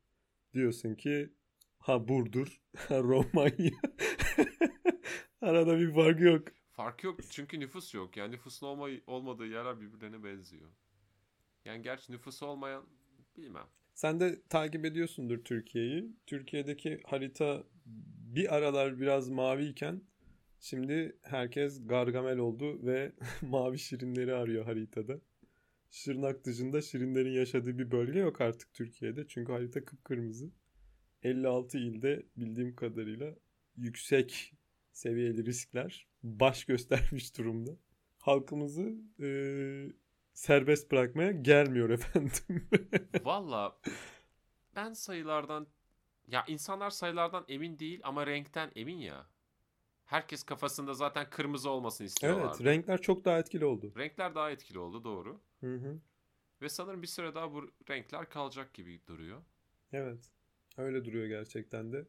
diyorsun 0.54 0.94
ki 0.94 1.30
ha 1.78 2.08
Burdur, 2.08 2.60
ha 2.76 2.98
Romanya. 2.98 3.80
Arada 5.42 5.78
bir 5.78 5.94
fark 5.94 6.20
yok. 6.20 6.48
Fark 6.72 7.04
yok 7.04 7.20
çünkü 7.30 7.60
nüfus 7.60 7.94
yok. 7.94 8.16
Yani 8.16 8.32
nüfusun 8.32 8.66
olma, 8.66 8.88
olmadığı 9.06 9.46
yerler 9.46 9.80
birbirlerine 9.80 10.24
benziyor. 10.24 10.70
Yani 11.64 11.82
gerçi 11.82 12.12
nüfusu 12.12 12.46
olmayan 12.46 12.86
bilmem. 13.36 13.66
Sen 13.94 14.20
de 14.20 14.42
takip 14.48 14.84
ediyorsundur 14.84 15.44
Türkiye'yi. 15.44 16.12
Türkiye'deki 16.26 17.00
harita 17.06 17.64
bir 18.34 18.54
aralar 18.54 19.00
biraz 19.00 19.28
maviyken 19.28 20.02
şimdi 20.60 21.18
herkes 21.22 21.86
Gargamel 21.86 22.38
oldu 22.38 22.86
ve 22.86 23.12
mavi 23.42 23.78
şirinleri 23.78 24.34
arıyor 24.34 24.64
haritada. 24.64 25.20
Şırnak 25.90 26.44
dışında 26.44 26.82
şirinlerin 26.82 27.32
yaşadığı 27.32 27.78
bir 27.78 27.90
bölge 27.90 28.18
yok 28.18 28.40
artık 28.40 28.74
Türkiye'de. 28.74 29.26
Çünkü 29.28 29.52
harita 29.52 29.84
kıpkırmızı. 29.84 30.50
56 31.22 31.78
ilde 31.78 32.26
bildiğim 32.36 32.76
kadarıyla 32.76 33.34
yüksek 33.76 34.55
seviyeli 34.96 35.46
riskler 35.46 36.06
baş 36.22 36.64
göstermiş 36.64 37.38
durumda. 37.38 37.70
Halkımızı 38.18 38.94
eee, 39.18 39.92
serbest 40.34 40.90
bırakmaya 40.92 41.32
gelmiyor 41.32 41.90
efendim. 41.90 42.68
Valla 43.24 43.78
ben 44.76 44.92
sayılardan 44.92 45.66
ya 46.28 46.44
insanlar 46.48 46.90
sayılardan 46.90 47.44
emin 47.48 47.78
değil 47.78 48.00
ama 48.04 48.26
renkten 48.26 48.72
emin 48.74 48.98
ya. 48.98 49.26
Herkes 50.04 50.42
kafasında 50.42 50.94
zaten 50.94 51.30
kırmızı 51.30 51.70
olmasını 51.70 52.06
istiyorlar. 52.06 52.56
Evet, 52.56 52.64
renkler 52.64 53.00
çok 53.02 53.24
daha 53.24 53.38
etkili 53.38 53.64
oldu. 53.64 53.92
Renkler 53.96 54.34
daha 54.34 54.50
etkili 54.50 54.78
oldu 54.78 55.04
doğru. 55.04 55.40
Hı 55.60 55.74
hı. 55.76 56.00
Ve 56.62 56.68
sanırım 56.68 57.02
bir 57.02 57.06
süre 57.06 57.34
daha 57.34 57.52
bu 57.52 57.70
renkler 57.90 58.28
kalacak 58.28 58.74
gibi 58.74 59.00
duruyor. 59.06 59.42
Evet. 59.92 60.30
Öyle 60.76 61.04
duruyor 61.04 61.26
gerçekten 61.26 61.92
de. 61.92 62.06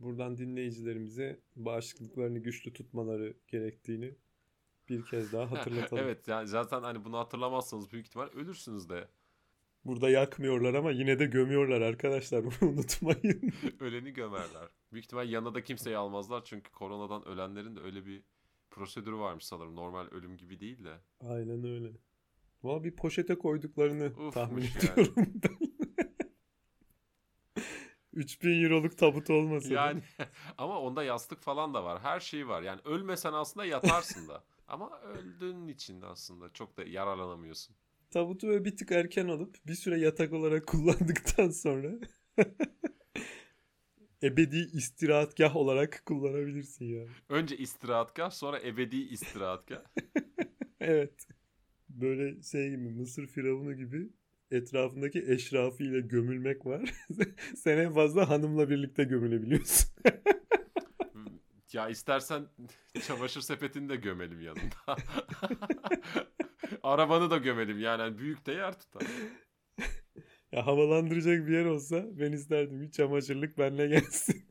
Buradan 0.00 0.38
dinleyicilerimize 0.38 1.40
bağışıklıklarını 1.56 2.38
güçlü 2.38 2.72
tutmaları 2.72 3.36
gerektiğini 3.48 4.14
bir 4.88 5.04
kez 5.04 5.32
daha 5.32 5.50
hatırlatalım. 5.50 6.02
evet 6.04 6.28
yani 6.28 6.46
zaten 6.48 6.82
hani 6.82 7.04
bunu 7.04 7.18
hatırlamazsanız 7.18 7.92
büyük 7.92 8.06
ihtimal 8.06 8.26
ölürsünüz 8.28 8.88
de. 8.88 9.08
Burada 9.84 10.10
yakmıyorlar 10.10 10.74
ama 10.74 10.90
yine 10.90 11.18
de 11.18 11.26
gömüyorlar 11.26 11.80
arkadaşlar. 11.80 12.44
Bunu 12.60 12.70
unutmayın. 12.70 13.52
Öleni 13.80 14.12
gömerler. 14.12 14.68
Büyük 14.92 15.04
ihtimal 15.04 15.28
yanına 15.30 15.54
da 15.54 15.64
kimseyi 15.64 15.96
almazlar 15.96 16.44
çünkü 16.44 16.70
koronadan 16.72 17.28
ölenlerin 17.28 17.76
de 17.76 17.80
öyle 17.80 18.06
bir 18.06 18.22
prosedürü 18.70 19.16
varmış 19.16 19.44
sanırım. 19.44 19.76
Normal 19.76 20.06
ölüm 20.06 20.36
gibi 20.36 20.60
değil 20.60 20.84
de. 20.84 20.94
Aynen 21.20 21.64
öyle. 21.64 21.88
Valla 22.62 22.84
bir 22.84 22.96
poşete 22.96 23.38
koyduklarını 23.38 24.06
Ufmuş 24.06 24.34
tahmin 24.34 24.62
yani. 24.62 24.92
ediyorum 24.92 25.14
ben. 25.42 25.67
3000 28.18 28.64
euroluk 28.64 28.98
tabut 28.98 29.30
olmasa 29.30 29.70
da. 29.70 29.74
Yani 29.74 30.02
ama 30.58 30.80
onda 30.80 31.02
yastık 31.02 31.40
falan 31.40 31.74
da 31.74 31.84
var. 31.84 32.00
Her 32.02 32.20
şeyi 32.20 32.48
var. 32.48 32.62
Yani 32.62 32.80
ölmesen 32.84 33.32
aslında 33.32 33.66
yatarsın 33.66 34.28
da. 34.28 34.44
Ama 34.68 35.00
öldüğün 35.00 35.68
için 35.68 36.02
aslında 36.02 36.52
çok 36.52 36.76
da 36.76 36.84
yararlanamıyorsun. 36.84 37.76
Tabutu 38.10 38.48
böyle 38.48 38.64
bir 38.64 38.76
tık 38.76 38.92
erken 38.92 39.28
alıp 39.28 39.56
bir 39.66 39.74
süre 39.74 39.98
yatak 39.98 40.32
olarak 40.32 40.66
kullandıktan 40.66 41.50
sonra 41.50 41.90
ebedi 44.22 44.70
istirahatgah 44.72 45.56
olarak 45.56 46.02
kullanabilirsin 46.06 46.84
yani. 46.84 47.10
Önce 47.28 47.56
istirahatgah 47.56 48.30
sonra 48.30 48.60
ebedi 48.60 48.96
istirahatgah. 48.96 49.82
Evet. 50.80 51.28
Böyle 51.88 52.42
şey 52.42 52.70
gibi 52.70 52.90
Mısır 52.90 53.26
firavunu 53.26 53.76
gibi 53.76 54.10
etrafındaki 54.50 55.24
eşrafıyla 55.28 56.00
gömülmek 56.00 56.66
var. 56.66 56.94
Sen 57.56 57.78
en 57.78 57.92
fazla 57.92 58.28
hanımla 58.28 58.70
birlikte 58.70 59.04
gömülebiliyorsun. 59.04 59.90
ya 61.72 61.88
istersen 61.88 62.46
çamaşır 63.06 63.40
sepetini 63.40 63.88
de 63.88 63.96
gömelim 63.96 64.40
yanında. 64.40 64.96
Arabanı 66.82 67.30
da 67.30 67.36
gömelim 67.36 67.80
yani 67.80 68.02
Hani 68.02 68.18
büyük 68.18 68.46
de 68.46 68.52
yer 68.52 68.80
tutar. 68.80 69.02
ya 70.52 70.66
havalandıracak 70.66 71.46
bir 71.46 71.52
yer 71.52 71.64
olsa 71.64 72.04
ben 72.18 72.32
isterdim 72.32 72.80
bir 72.82 72.90
çamaşırlık 72.90 73.58
benle 73.58 73.86
gelsin. 73.86 74.48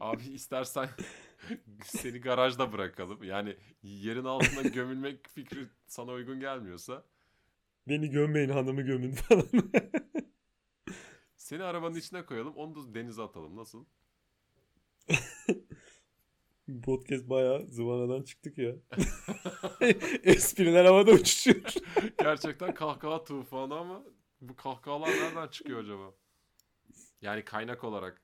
Abi 0.00 0.22
istersen 0.22 0.88
seni 1.84 2.20
garajda 2.20 2.72
bırakalım. 2.72 3.22
Yani 3.22 3.56
yerin 3.82 4.24
altına 4.24 4.62
gömülmek 4.68 5.28
fikri 5.28 5.68
sana 5.86 6.12
uygun 6.12 6.40
gelmiyorsa 6.40 7.04
Beni 7.88 8.10
gömmeyin 8.10 8.48
hanımı 8.48 8.82
gömün 8.82 9.12
falan. 9.12 9.48
seni 11.36 11.62
arabanın 11.62 11.94
içine 11.94 12.26
koyalım 12.26 12.56
onu 12.56 12.74
da 12.74 12.94
denize 12.94 13.22
atalım. 13.22 13.56
Nasıl? 13.56 13.84
Podcast 16.84 17.28
bayağı 17.30 17.66
zıvanadan 17.66 18.22
çıktık 18.22 18.58
ya. 18.58 18.74
Espriler 20.22 20.84
havada 20.84 21.10
uçuşuyor. 21.10 21.74
Gerçekten 22.18 22.74
kahkaha 22.74 23.24
tufanı 23.24 23.74
ama 23.74 24.02
bu 24.40 24.56
kahkahalar 24.56 25.08
nereden 25.08 25.48
çıkıyor 25.48 25.80
acaba? 25.80 26.14
Yani 27.22 27.44
kaynak 27.44 27.84
olarak. 27.84 28.22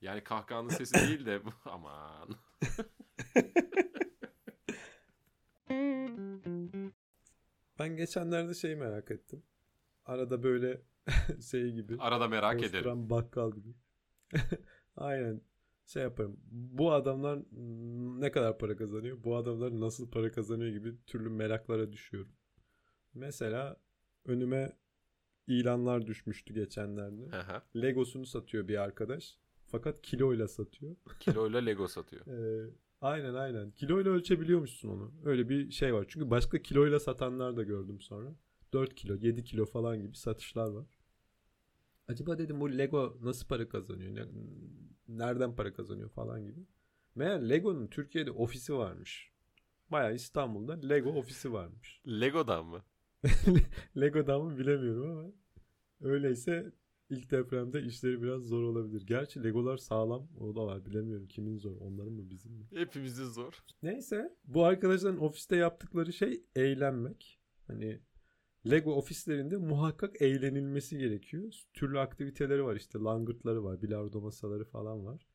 Yani 0.00 0.24
kahkahanın 0.24 0.68
sesi 0.68 0.94
değil 0.94 1.26
de 1.26 1.44
bu 1.44 1.50
aman. 1.64 2.36
Ben 7.78 7.96
geçenlerde 7.96 8.54
şeyi 8.54 8.76
merak 8.76 9.10
ettim. 9.10 9.42
Arada 10.04 10.42
böyle 10.42 10.82
şey 11.50 11.72
gibi. 11.72 11.96
Arada 11.98 12.28
merak 12.28 12.62
ederim. 12.62 13.10
bakkal 13.10 13.52
gibi. 13.52 13.74
Aynen. 14.96 15.40
Şey 15.86 16.02
yaparım. 16.02 16.36
Bu 16.50 16.92
adamlar 16.92 17.38
ne 18.20 18.30
kadar 18.32 18.58
para 18.58 18.76
kazanıyor? 18.76 19.24
Bu 19.24 19.36
adamlar 19.36 19.80
nasıl 19.80 20.10
para 20.10 20.32
kazanıyor 20.32 20.72
gibi 20.72 20.94
türlü 21.06 21.28
meraklara 21.28 21.92
düşüyorum. 21.92 22.32
Mesela 23.14 23.76
önüme 24.24 24.72
ilanlar 25.46 26.06
düşmüştü 26.06 26.54
geçenlerde. 26.54 27.22
Hı. 27.36 27.62
Legosunu 27.82 28.26
satıyor 28.26 28.68
bir 28.68 28.82
arkadaş. 28.82 29.38
Fakat 29.66 30.02
kiloyla 30.02 30.48
satıyor. 30.48 30.96
Kiloyla 31.20 31.58
Lego 31.66 31.88
satıyor. 31.88 32.26
Ee, 32.26 32.70
aynen 33.00 33.34
aynen. 33.34 33.70
Kiloyla 33.70 34.10
ölçebiliyormuşsun 34.10 34.88
onu. 34.88 35.12
Öyle 35.24 35.48
bir 35.48 35.70
şey 35.70 35.94
var. 35.94 36.04
Çünkü 36.08 36.30
başka 36.30 36.62
kiloyla 36.62 37.00
satanlar 37.00 37.56
da 37.56 37.62
gördüm 37.62 38.00
sonra. 38.00 38.34
4 38.72 38.94
kilo, 38.94 39.14
7 39.16 39.44
kilo 39.44 39.64
falan 39.66 40.02
gibi 40.02 40.16
satışlar 40.16 40.68
var. 40.68 40.86
Acaba 42.08 42.38
dedim 42.38 42.60
bu 42.60 42.78
Lego 42.78 43.18
nasıl 43.22 43.46
para 43.48 43.68
kazanıyor? 43.68 44.14
Ne- 44.14 44.28
Nereden 45.08 45.56
para 45.56 45.72
kazanıyor 45.74 46.10
falan 46.10 46.44
gibi. 46.46 46.60
Meğer 47.14 47.48
Lego'nun 47.48 47.86
Türkiye'de 47.86 48.30
ofisi 48.30 48.74
varmış. 48.74 49.30
Bayağı 49.92 50.14
İstanbul'da 50.14 50.72
Lego 50.88 51.10
ofisi 51.10 51.52
varmış. 51.52 52.00
Lego'dan 52.06 52.66
mı? 52.66 52.82
Lego'dan 53.96 54.42
mı 54.42 54.58
bilemiyorum 54.58 55.10
ama 55.18 55.32
öyleyse 56.00 56.72
ilk 57.10 57.30
depremde 57.30 57.82
işleri 57.82 58.22
biraz 58.22 58.42
zor 58.42 58.62
olabilir. 58.62 59.06
Gerçi 59.06 59.44
Legolar 59.44 59.76
sağlam. 59.76 60.28
O 60.40 60.56
da 60.56 60.66
var. 60.66 60.86
Bilemiyorum 60.86 61.26
kimin 61.26 61.58
zor. 61.58 61.76
Onların 61.80 62.12
mı 62.12 62.30
bizim 62.30 62.52
mi? 62.52 62.66
Hepimizin 62.74 63.24
zor. 63.24 63.64
Neyse 63.82 64.36
bu 64.44 64.64
arkadaşların 64.64 65.20
ofiste 65.22 65.56
yaptıkları 65.56 66.12
şey 66.12 66.44
eğlenmek. 66.56 67.40
Hani 67.66 68.00
Lego 68.70 68.94
ofislerinde 68.94 69.56
muhakkak 69.56 70.22
eğlenilmesi 70.22 70.98
gerekiyor. 70.98 71.52
Türlü 71.72 71.98
aktiviteleri 71.98 72.64
var 72.64 72.76
işte 72.76 72.98
langırtları 72.98 73.64
var, 73.64 73.82
bilardo 73.82 74.20
masaları 74.20 74.64
falan 74.64 75.06
var. 75.06 75.26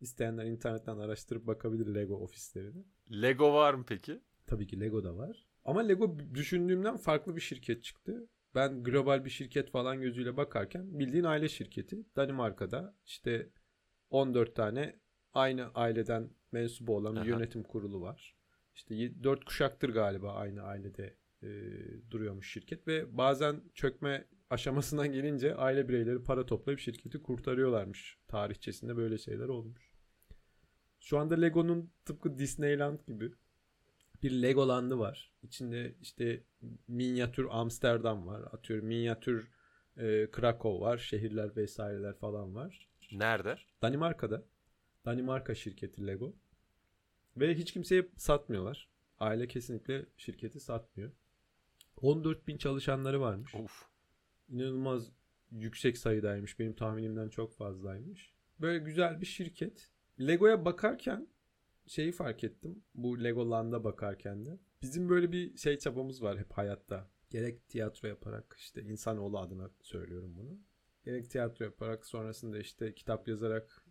İsteyenler 0.00 0.44
internetten 0.44 0.98
araştırıp 0.98 1.46
bakabilir 1.46 1.94
Lego 1.94 2.14
ofislerine. 2.14 2.84
Lego 3.12 3.52
var 3.52 3.74
mı 3.74 3.84
peki? 3.88 4.20
Tabii 4.46 4.66
ki 4.66 4.80
Lego 4.80 5.04
da 5.04 5.16
var. 5.16 5.46
Ama 5.64 5.80
Lego 5.80 6.16
düşündüğümden 6.34 6.96
farklı 6.96 7.36
bir 7.36 7.40
şirket 7.40 7.84
çıktı. 7.84 8.28
Ben 8.54 8.82
global 8.84 9.24
bir 9.24 9.30
şirket 9.30 9.70
falan 9.70 10.00
gözüyle 10.00 10.36
bakarken 10.36 10.98
bildiğin 10.98 11.24
aile 11.24 11.48
şirketi. 11.48 12.06
Danimarka'da 12.16 12.94
işte 13.06 13.50
14 14.10 14.56
tane 14.56 15.00
aynı 15.32 15.70
aileden 15.74 16.30
mensubu 16.52 16.96
olan 16.96 17.14
bir 17.14 17.20
Aha. 17.20 17.28
yönetim 17.28 17.62
kurulu 17.62 18.00
var. 18.00 18.36
İşte 18.74 19.24
4 19.24 19.44
kuşaktır 19.44 19.88
galiba 19.88 20.32
aynı 20.32 20.62
ailede 20.62 21.16
e, 21.42 21.48
duruyormuş 22.10 22.52
şirket 22.52 22.88
ve 22.88 23.16
bazen 23.16 23.62
çökme 23.74 24.26
aşamasından 24.50 25.12
gelince 25.12 25.54
aile 25.54 25.88
bireyleri 25.88 26.22
para 26.22 26.46
toplayıp 26.46 26.80
şirketi 26.80 27.22
kurtarıyorlarmış. 27.22 28.18
Tarihçesinde 28.28 28.96
böyle 28.96 29.18
şeyler 29.18 29.48
olmuş. 29.48 29.92
Şu 31.00 31.18
anda 31.18 31.34
Lego'nun 31.34 31.92
tıpkı 32.04 32.38
Disneyland 32.38 32.98
gibi 33.08 33.32
bir 34.22 34.42
Legoland'ı 34.42 34.98
var. 34.98 35.32
İçinde 35.42 35.94
işte 36.00 36.44
minyatür 36.88 37.46
Amsterdam 37.50 38.26
var. 38.26 38.42
Atıyorum 38.52 38.86
minyatür 38.86 39.50
e, 39.96 40.30
Krakow 40.30 40.86
var. 40.86 40.98
Şehirler 40.98 41.56
vesaireler 41.56 42.14
falan 42.18 42.54
var. 42.54 42.88
Nerede? 43.12 43.56
Danimarka'da. 43.82 44.44
Danimarka 45.04 45.54
şirketi 45.54 46.06
Lego. 46.06 46.34
Ve 47.36 47.54
hiç 47.54 47.72
kimseye 47.72 48.08
satmıyorlar. 48.16 48.88
Aile 49.18 49.48
kesinlikle 49.48 50.06
şirketi 50.16 50.60
satmıyor. 50.60 51.12
14 51.96 52.48
bin 52.48 52.56
çalışanları 52.56 53.20
varmış. 53.20 53.54
Of. 53.54 53.84
İnanılmaz 54.48 55.12
yüksek 55.50 55.98
sayıdaymış. 55.98 56.58
Benim 56.58 56.72
tahminimden 56.72 57.28
çok 57.28 57.54
fazlaymış. 57.54 58.32
Böyle 58.60 58.78
güzel 58.78 59.20
bir 59.20 59.26
şirket. 59.26 59.90
Lego'ya 60.20 60.64
bakarken 60.64 61.28
şeyi 61.90 62.12
fark 62.12 62.44
ettim. 62.44 62.82
Bu 62.94 63.24
Legoland'a 63.24 63.84
bakarken 63.84 64.46
de. 64.46 64.58
Bizim 64.82 65.08
böyle 65.08 65.32
bir 65.32 65.56
şey 65.56 65.78
çabamız 65.78 66.22
var 66.22 66.38
hep 66.38 66.52
hayatta. 66.52 67.10
Gerek 67.30 67.68
tiyatro 67.68 68.08
yaparak 68.08 68.56
işte 68.58 68.82
insanoğlu 68.82 69.38
adına 69.38 69.70
söylüyorum 69.82 70.36
bunu. 70.36 70.58
Gerek 71.04 71.30
tiyatro 71.30 71.64
yaparak 71.64 72.06
sonrasında 72.06 72.58
işte 72.58 72.94
kitap 72.94 73.28
yazarak 73.28 73.84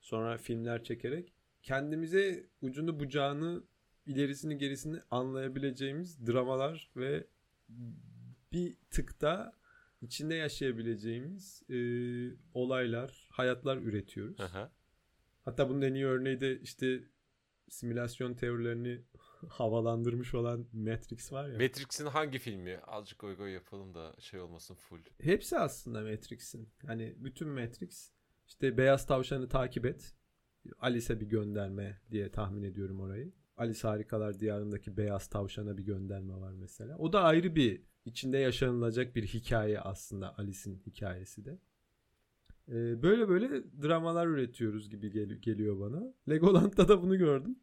sonra 0.00 0.38
filmler 0.38 0.84
çekerek 0.84 1.32
kendimize 1.62 2.46
ucunu 2.62 3.00
bucağını 3.00 3.62
ilerisini 4.06 4.58
gerisini 4.58 5.00
anlayabileceğimiz 5.10 6.26
dramalar 6.26 6.90
ve 6.96 7.26
bir 8.52 8.76
tıkta 8.90 9.52
içinde 10.02 10.34
yaşayabileceğimiz 10.34 11.62
e, 11.70 11.76
olaylar, 12.54 13.28
hayatlar 13.30 13.76
üretiyoruz. 13.76 14.38
Hı. 14.38 14.70
Hatta 15.44 15.68
bunun 15.68 15.82
en 15.82 15.94
iyi 15.94 16.06
örneği 16.06 16.40
de 16.40 16.60
işte 16.60 17.11
simülasyon 17.72 18.34
teorilerini 18.34 19.00
havalandırmış 19.48 20.34
olan 20.34 20.66
Matrix 20.72 21.32
var 21.32 21.48
ya. 21.48 21.58
Matrix'in 21.58 22.06
hangi 22.06 22.38
filmi? 22.38 22.78
Azıcık 22.78 23.18
goy 23.18 23.36
goy 23.36 23.50
yapalım 23.50 23.94
da 23.94 24.14
şey 24.18 24.40
olmasın 24.40 24.74
full. 24.74 25.00
Hepsi 25.20 25.58
aslında 25.58 26.00
Matrix'in. 26.00 26.68
Yani 26.82 27.14
bütün 27.16 27.48
Matrix 27.48 28.10
işte 28.46 28.78
beyaz 28.78 29.06
tavşanı 29.06 29.48
takip 29.48 29.86
et. 29.86 30.14
Alice'e 30.78 31.20
bir 31.20 31.26
gönderme 31.26 32.00
diye 32.10 32.30
tahmin 32.30 32.62
ediyorum 32.62 33.00
orayı. 33.00 33.32
Alice 33.56 33.88
Harikalar 33.88 34.40
Diyarı'ndaki 34.40 34.96
beyaz 34.96 35.28
tavşana 35.28 35.78
bir 35.78 35.82
gönderme 35.82 36.34
var 36.34 36.52
mesela. 36.52 36.98
O 36.98 37.12
da 37.12 37.22
ayrı 37.22 37.56
bir 37.56 37.82
içinde 38.04 38.38
yaşanılacak 38.38 39.16
bir 39.16 39.26
hikaye 39.26 39.80
aslında 39.80 40.38
Alice'in 40.38 40.82
hikayesi 40.86 41.44
de. 41.44 41.58
Ee, 42.68 43.02
böyle 43.02 43.28
böyle 43.28 43.64
dramalar 43.82 44.26
üretiyoruz 44.26 44.90
gibi 44.90 45.10
gel- 45.10 45.38
geliyor 45.40 45.80
bana. 45.80 46.14
Legoland'da 46.28 46.88
da 46.88 47.02
bunu 47.02 47.18
gördüm. 47.18 47.58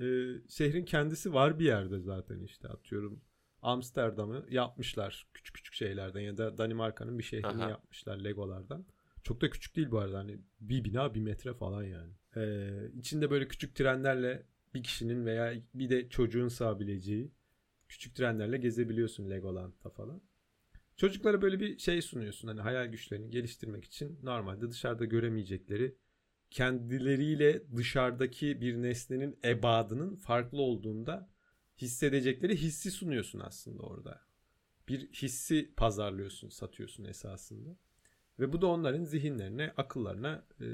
Ee, 0.00 0.34
şehrin 0.48 0.84
kendisi 0.84 1.34
var 1.34 1.58
bir 1.58 1.64
yerde 1.64 2.00
zaten 2.00 2.40
işte 2.40 2.68
atıyorum. 2.68 3.20
Amsterdam'ı 3.62 4.46
yapmışlar 4.50 5.26
küçük 5.34 5.54
küçük 5.54 5.74
şeylerden 5.74 6.20
ya 6.20 6.36
da 6.36 6.58
Danimarka'nın 6.58 7.18
bir 7.18 7.22
şehrini 7.22 7.62
Aha. 7.62 7.70
yapmışlar 7.70 8.16
Legolardan. 8.24 8.86
Çok 9.22 9.40
da 9.40 9.50
küçük 9.50 9.76
değil 9.76 9.90
bu 9.90 9.98
arada 9.98 10.18
hani 10.18 10.38
bir 10.60 10.84
bina 10.84 11.14
bir 11.14 11.20
metre 11.20 11.54
falan 11.54 11.82
yani. 11.82 12.12
Ee, 12.36 12.70
içinde 12.94 13.30
böyle 13.30 13.48
küçük 13.48 13.74
trenlerle 13.74 14.46
bir 14.74 14.82
kişinin 14.82 15.26
veya 15.26 15.54
bir 15.74 15.90
de 15.90 16.08
çocuğun 16.08 16.48
sığabileceği 16.48 17.32
küçük 17.88 18.14
trenlerle 18.16 18.58
gezebiliyorsun 18.58 19.30
Legoland'da 19.30 19.90
falan. 19.90 20.22
Çocuklara 21.00 21.42
böyle 21.42 21.60
bir 21.60 21.78
şey 21.78 22.02
sunuyorsun 22.02 22.48
hani 22.48 22.60
hayal 22.60 22.86
güçlerini 22.86 23.30
geliştirmek 23.30 23.84
için 23.84 24.18
normalde 24.22 24.70
dışarıda 24.70 25.04
göremeyecekleri 25.04 25.96
kendileriyle 26.50 27.76
dışarıdaki 27.76 28.60
bir 28.60 28.82
nesnenin 28.82 29.38
ebadının 29.44 30.16
farklı 30.16 30.62
olduğunda 30.62 31.30
hissedecekleri 31.76 32.56
hissi 32.56 32.90
sunuyorsun 32.90 33.40
aslında 33.40 33.82
orada. 33.82 34.20
Bir 34.88 35.12
hissi 35.12 35.74
pazarlıyorsun, 35.76 36.48
satıyorsun 36.48 37.04
esasında. 37.04 37.76
Ve 38.38 38.52
bu 38.52 38.62
da 38.62 38.66
onların 38.66 39.04
zihinlerine, 39.04 39.72
akıllarına 39.76 40.44
e, 40.60 40.66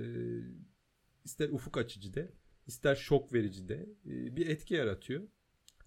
ister 1.25 1.49
ufuk 1.49 1.79
açıcı 1.79 2.15
de, 2.15 2.33
ister 2.67 2.95
şok 2.95 3.33
verici 3.33 3.69
de 3.69 3.89
e, 4.07 4.37
bir 4.37 4.47
etki 4.47 4.75
yaratıyor. 4.75 5.29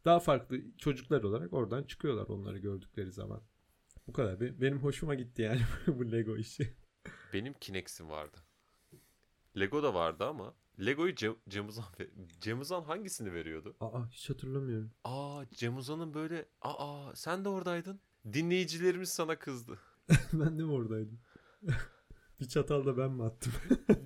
Daha 0.06 0.20
farklı 0.20 0.58
çocuklar 0.78 1.24
olarak 1.24 1.54
oradan 1.54 1.84
çıkıyorlar 1.84 2.28
onları 2.28 2.58
gördükleri 2.58 3.12
zaman. 3.12 3.42
Bu 4.10 4.14
kadar. 4.14 4.40
Be- 4.40 4.62
Benim 4.62 4.78
hoşuma 4.80 5.16
gitti 5.16 5.42
yani 5.42 5.62
bu 5.88 6.12
Lego 6.12 6.38
işi. 6.38 6.74
Benim 7.34 7.54
Kinex'im 7.54 8.10
vardı. 8.10 8.38
Lego 9.60 9.84
da 9.84 9.94
vardı 9.94 10.26
ama 10.26 10.56
Lego'yu 10.80 11.16
Cem, 11.16 11.36
Cem 11.50 11.68
Uzan 11.68 11.86
ve- 12.00 12.10
Cem 12.42 12.60
Uzan 12.60 12.84
hangisini 12.84 13.34
veriyordu? 13.34 13.76
Aa 13.80 14.08
hiç 14.08 14.30
hatırlamıyorum. 14.30 14.92
Aa 15.04 15.44
Cem 15.52 15.78
Uzan'ın 15.78 16.14
böyle 16.14 16.46
aa 16.62 17.16
sen 17.16 17.46
de 17.46 17.50
oradaydın. 17.50 18.02
Dinleyicilerimiz 18.34 19.10
sana 19.10 19.40
kızdı. 19.40 19.80
ben 20.34 20.60
de 20.60 20.64
mi 20.64 20.72
oradaydım? 20.72 21.20
bir 22.40 22.48
çatal 22.48 22.86
da 22.86 22.98
ben 22.98 23.12
mi 23.12 23.24
attım? 23.24 23.54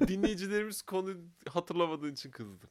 Dinleyicilerimiz 0.08 0.82
konu 0.82 1.16
hatırlamadığın 1.50 2.13
için 2.13 2.32
kızdı. 2.32 2.70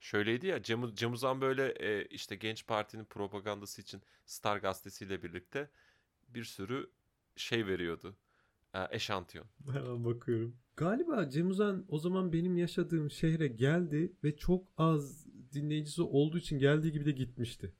Şöyleydi 0.00 0.46
ya 0.46 0.62
Cem, 0.62 0.94
Cem 0.94 1.12
Uzan 1.12 1.40
böyle 1.40 1.66
e, 1.68 2.04
işte 2.04 2.36
Genç 2.36 2.66
Parti'nin 2.66 3.04
propagandası 3.04 3.82
için 3.82 4.02
Star 4.26 4.56
gazetesiyle 4.56 5.22
birlikte 5.22 5.70
bir 6.28 6.44
sürü 6.44 6.90
şey 7.36 7.66
veriyordu. 7.66 8.16
E, 8.74 8.78
eşantiyon. 8.90 9.46
Hemen 9.72 10.04
bakıyorum. 10.04 10.56
Galiba 10.76 11.30
Cem 11.30 11.50
Uzan 11.50 11.84
o 11.88 11.98
zaman 11.98 12.32
benim 12.32 12.56
yaşadığım 12.56 13.10
şehre 13.10 13.46
geldi 13.46 14.12
ve 14.24 14.36
çok 14.36 14.68
az 14.76 15.26
dinleyicisi 15.52 16.02
olduğu 16.02 16.38
için 16.38 16.58
geldiği 16.58 16.92
gibi 16.92 17.04
de 17.04 17.12
gitmişti. 17.12 17.74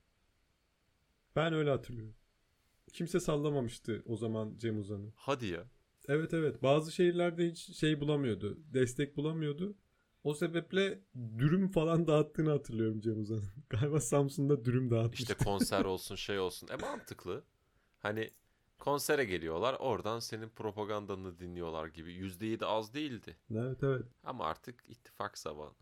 Ben 1.35 1.53
öyle 1.53 1.69
hatırlıyorum. 1.69 2.15
Kimse 2.93 3.19
sallamamıştı 3.19 4.03
o 4.05 4.17
zaman 4.17 4.57
Cem 4.57 4.79
Uzan'ı. 4.79 5.11
Hadi 5.15 5.45
ya. 5.45 5.65
Evet 6.07 6.33
evet 6.33 6.63
bazı 6.63 6.91
şehirlerde 6.91 7.49
hiç 7.49 7.77
şey 7.77 7.99
bulamıyordu. 7.99 8.57
Destek 8.73 9.17
bulamıyordu. 9.17 9.75
O 10.23 10.33
sebeple 10.33 10.99
dürüm 11.37 11.71
falan 11.71 12.07
dağıttığını 12.07 12.49
hatırlıyorum 12.49 13.01
Cem 13.01 13.21
Uzan'ın. 13.21 13.49
Galiba 13.69 13.99
Samsun'da 13.99 14.65
dürüm 14.65 14.91
dağıtmıştı. 14.91 15.33
İşte 15.33 15.43
konser 15.43 15.85
olsun 15.85 16.15
şey 16.15 16.39
olsun. 16.39 16.67
E 16.67 16.75
mantıklı. 16.75 17.43
Hani 17.99 18.29
konsere 18.79 19.25
geliyorlar 19.25 19.75
oradan 19.79 20.19
senin 20.19 20.49
propagandanı 20.49 21.39
dinliyorlar 21.39 21.87
gibi. 21.87 22.13
%7 22.13 22.65
az 22.65 22.93
değildi. 22.93 23.37
evet 23.51 23.83
evet. 23.83 24.05
Ama 24.23 24.45
artık 24.45 24.83
ittifak 24.87 25.37
zamanı. 25.37 25.73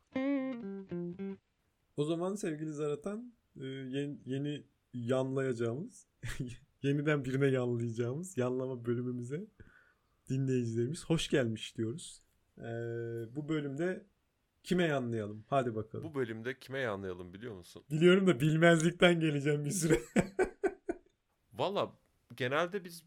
O 1.98 2.04
zaman 2.04 2.36
sevgili 2.36 2.74
Zaratan 2.74 3.34
e, 3.62 3.66
yeni, 3.66 4.18
yeni 4.26 4.64
yanlayacağımız, 4.94 6.08
yeniden 6.82 7.26
birine 7.26 7.48
yanlayacağımız 7.48 8.38
yanlama 8.38 8.86
bölümümüze 8.86 9.48
dinleyicilerimiz 10.30 11.06
hoş 11.06 11.30
gelmiş 11.30 11.78
diyoruz. 11.78 12.22
E, 12.58 12.64
bu 13.36 13.50
bölümde 13.50 14.06
kime 14.64 14.84
yanlayalım? 14.84 15.46
Hadi 15.48 15.76
bakalım. 15.76 16.06
Bu 16.06 16.16
bölümde 16.16 16.60
kime 16.60 16.80
yanlayalım 16.80 17.34
biliyor 17.34 17.56
musun? 17.56 17.84
Biliyorum 17.92 18.28
da 18.28 18.40
bilmezlikten 18.40 19.20
geleceğim 19.20 19.66
bir 19.66 19.72
süre. 19.72 20.02
Valla 21.54 21.98
genelde 22.36 22.84
biz 22.84 23.04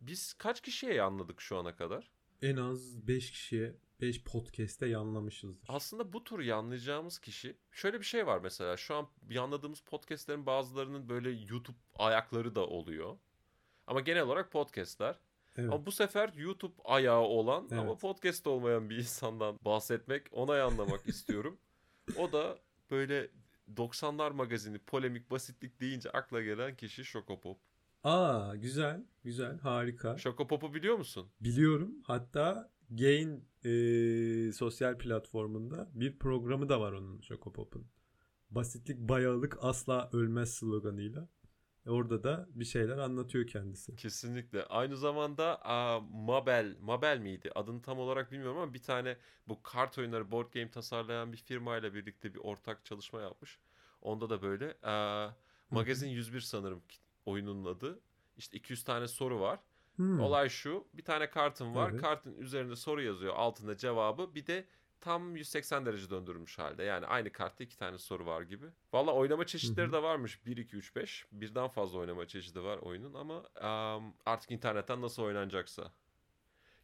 biz 0.00 0.32
kaç 0.32 0.60
kişiye 0.60 0.94
yanladık 0.94 1.40
şu 1.40 1.56
ana 1.56 1.76
kadar? 1.76 2.10
en 2.42 2.56
az 2.56 3.08
5 3.08 3.30
kişiye 3.30 3.74
5 4.00 4.24
podcast'te 4.24 4.86
yanlamışızdır. 4.86 5.68
Aslında 5.68 6.12
bu 6.12 6.24
tür 6.24 6.38
yanlayacağımız 6.38 7.18
kişi 7.18 7.56
şöyle 7.72 8.00
bir 8.00 8.04
şey 8.04 8.26
var 8.26 8.38
mesela 8.42 8.76
şu 8.76 8.94
an 8.94 9.08
yanladığımız 9.30 9.80
podcastlerin 9.80 10.46
bazılarının 10.46 11.08
böyle 11.08 11.30
YouTube 11.30 11.76
ayakları 11.94 12.54
da 12.54 12.66
oluyor. 12.66 13.18
Ama 13.86 14.00
genel 14.00 14.22
olarak 14.22 14.52
podcastler. 14.52 15.18
Evet. 15.56 15.72
Ama 15.72 15.86
bu 15.86 15.92
sefer 15.92 16.32
YouTube 16.36 16.74
ayağı 16.84 17.20
olan 17.20 17.68
ama 17.70 17.82
Evet. 17.90 18.00
podcast 18.00 18.46
olmayan 18.46 18.90
bir 18.90 18.96
insandan 18.96 19.58
bahsetmek, 19.64 20.26
ona 20.32 20.56
yanlamak 20.56 21.06
istiyorum. 21.08 21.58
O 22.16 22.32
da 22.32 22.58
böyle 22.90 23.30
90'lar 23.76 24.32
magazini 24.32 24.78
polemik 24.78 25.30
basitlik 25.30 25.80
deyince 25.80 26.10
akla 26.10 26.42
gelen 26.42 26.76
kişi 26.76 27.04
Şokopop. 27.04 27.58
Aa 28.04 28.56
güzel, 28.56 29.04
güzel, 29.24 29.58
harika. 29.58 30.18
Şokopop'u 30.18 30.74
biliyor 30.74 30.96
musun? 30.96 31.28
Biliyorum. 31.40 31.94
Hatta 32.04 32.70
Gain 32.90 33.44
e, 33.64 34.52
sosyal 34.52 34.98
platformunda 34.98 35.88
bir 35.94 36.18
programı 36.18 36.68
da 36.68 36.80
var 36.80 36.92
onun 36.92 37.20
Şokopop'un. 37.20 37.86
Basitlik 38.50 38.98
bayağılık 38.98 39.58
asla 39.60 40.10
ölmez 40.12 40.54
sloganıyla. 40.54 41.28
E, 41.86 41.90
Orada 41.90 42.22
da 42.24 42.48
bir 42.54 42.64
şeyler 42.64 42.98
anlatıyor 42.98 43.46
kendisi. 43.46 43.96
Kesinlikle. 43.96 44.64
Aynı 44.64 44.96
zamanda 44.96 45.58
aa, 45.64 46.00
Mabel, 46.00 46.76
Mabel 46.80 47.18
miydi? 47.18 47.50
Adını 47.54 47.82
tam 47.82 47.98
olarak 47.98 48.32
bilmiyorum 48.32 48.58
ama 48.58 48.74
bir 48.74 48.82
tane 48.82 49.16
bu 49.48 49.62
kart 49.62 49.98
oyunları, 49.98 50.30
board 50.30 50.52
game 50.54 50.70
tasarlayan 50.70 51.32
bir 51.32 51.36
firmayla 51.36 51.94
birlikte 51.94 52.34
bir 52.34 52.38
ortak 52.38 52.84
çalışma 52.84 53.20
yapmış. 53.20 53.58
Onda 54.02 54.30
da 54.30 54.42
böyle 54.42 54.76
aa, 54.82 55.30
Magazin 55.70 56.08
101 56.08 56.40
sanırım 56.40 56.82
oyunun 57.28 57.64
adı. 57.64 58.00
İşte 58.36 58.58
200 58.58 58.84
tane 58.84 59.08
soru 59.08 59.40
var. 59.40 59.60
Hmm. 59.96 60.20
Olay 60.20 60.48
şu. 60.48 60.88
Bir 60.94 61.04
tane 61.04 61.30
kartın 61.30 61.74
var. 61.74 61.90
Evet. 61.90 62.00
Kartın 62.00 62.38
üzerinde 62.38 62.76
soru 62.76 63.02
yazıyor. 63.02 63.34
Altında 63.34 63.76
cevabı. 63.76 64.34
Bir 64.34 64.46
de 64.46 64.66
tam 65.00 65.36
180 65.36 65.86
derece 65.86 66.10
döndürülmüş 66.10 66.58
halde. 66.58 66.82
Yani 66.82 67.06
aynı 67.06 67.32
kartta 67.32 67.64
iki 67.64 67.78
tane 67.78 67.98
soru 67.98 68.26
var 68.26 68.42
gibi. 68.42 68.66
Valla 68.92 69.12
oynama 69.12 69.46
çeşitleri 69.46 69.92
de 69.92 70.02
varmış. 70.02 70.46
1, 70.46 70.56
2, 70.56 70.76
3, 70.76 70.96
5. 70.96 71.26
Birden 71.32 71.68
fazla 71.68 71.98
oynama 71.98 72.26
çeşidi 72.26 72.62
var 72.62 72.78
oyunun 72.78 73.14
ama 73.14 73.44
am, 73.60 74.14
artık 74.26 74.50
internetten 74.50 75.02
nasıl 75.02 75.22
oynanacaksa. 75.22 75.92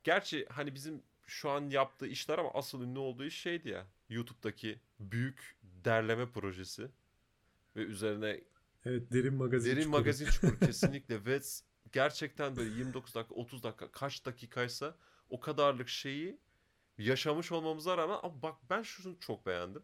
Gerçi 0.05 0.47
hani 0.51 0.75
bizim 0.75 1.03
şu 1.27 1.51
an 1.51 1.71
yaptığı 1.71 2.07
işler 2.07 2.39
ama 2.39 2.51
asıl 2.55 2.83
ünlü 2.83 2.99
olduğu 2.99 3.25
iş 3.25 3.41
şeydi 3.41 3.69
ya. 3.69 3.87
YouTube'daki 4.09 4.81
büyük 5.01 5.57
derleme 5.63 6.27
projesi. 6.27 6.91
Ve 7.77 7.81
üzerine 7.81 8.41
Evet 8.85 9.13
derin 9.13 9.35
magazin. 9.35 9.71
Derin 9.71 9.83
çukuru. 9.83 9.99
magazin 9.99 10.27
çukuru 10.27 10.59
kesinlikle 10.67 11.25
ve 11.25 11.41
gerçekten 11.93 12.57
böyle 12.57 12.71
29 12.71 13.15
dakika 13.15 13.35
30 13.35 13.63
dakika 13.63 13.91
kaç 13.93 14.27
dakikaysa 14.27 14.97
o 15.31 15.41
kadarlık 15.41 15.89
şeyi 15.89 16.39
yaşamış 16.99 17.53
olmamıza 17.53 17.99
rağmen 17.99 18.19
ama 18.23 18.43
bak 18.43 18.57
ben 18.71 18.83
şunu 18.83 19.21
çok 19.21 19.47
beğendim. 19.47 19.83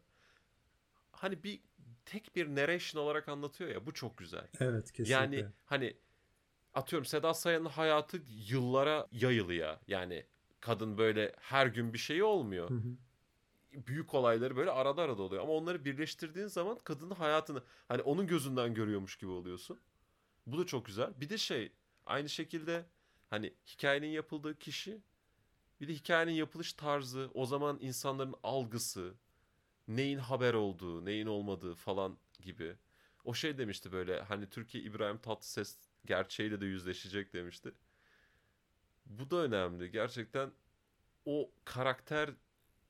Hani 1.13 1.43
bir 1.43 1.61
tek 2.05 2.37
bir 2.37 2.47
narration 2.47 3.03
olarak 3.03 3.29
anlatıyor 3.29 3.71
ya 3.71 3.87
bu 3.87 3.95
çok 3.95 4.19
güzel. 4.19 4.49
Evet 4.61 4.93
kesinlikle. 4.93 5.13
Yani 5.13 5.47
hani 5.65 5.97
atıyorum 6.75 7.07
Seda 7.07 7.35
Sayan'ın 7.35 7.69
hayatı 7.69 8.23
yıllara 8.29 9.07
yayılı 9.13 9.55
ya. 9.55 9.81
Yani 9.87 10.27
kadın 10.61 10.99
böyle 10.99 11.33
her 11.39 11.67
gün 11.67 11.93
bir 11.93 11.99
şey 11.99 12.23
olmuyor 12.23 12.71
Hı 12.71 12.75
hı. 12.75 12.97
Büyük 13.73 14.15
olayları 14.15 14.57
böyle 14.57 14.71
arada 14.71 15.03
arada 15.03 15.23
oluyor. 15.23 15.43
Ama 15.43 15.53
onları 15.53 15.85
birleştirdiğin 15.85 16.47
zaman 16.47 16.79
kadının 16.79 17.15
hayatını 17.15 17.63
hani 17.89 18.03
onun 18.03 18.27
gözünden 18.27 18.75
görüyormuş 18.75 19.17
gibi 19.17 19.31
oluyorsun. 19.31 19.81
Bu 20.47 20.59
da 20.59 20.67
çok 20.67 20.87
güzel. 20.87 21.21
Bir 21.21 21.29
de 21.29 21.39
şey 21.39 21.73
aynı 22.07 22.29
şekilde 22.29 22.87
hani 23.31 23.55
hikayenin 23.67 24.09
yapıldığı 24.09 24.59
kişi 24.59 25.01
bir 25.81 25.89
de 25.89 25.95
hikayenin 25.95 26.33
yapılış 26.33 26.73
tarzı 26.73 27.31
o 27.35 27.47
zaman 27.47 27.79
insanların 27.81 28.35
algısı 28.43 29.15
neyin 29.89 30.19
haber 30.19 30.55
olduğu 30.55 31.05
neyin 31.05 31.27
olmadığı 31.27 31.75
falan 31.75 32.19
gibi. 32.41 32.77
O 33.25 33.35
şey 33.35 33.59
demişti 33.59 33.93
böyle 33.93 34.21
hani 34.21 34.51
Türkiye 34.51 34.85
İbrahim 34.85 35.19
Tatlıses 35.19 35.79
gerçeğiyle 36.05 36.61
de 36.61 36.67
yüzleşecek 36.67 37.33
demişti. 37.33 37.73
Bu 39.07 39.31
da 39.31 39.37
önemli. 39.37 39.91
Gerçekten 39.91 40.51
o 41.25 41.51
karakter 41.65 42.31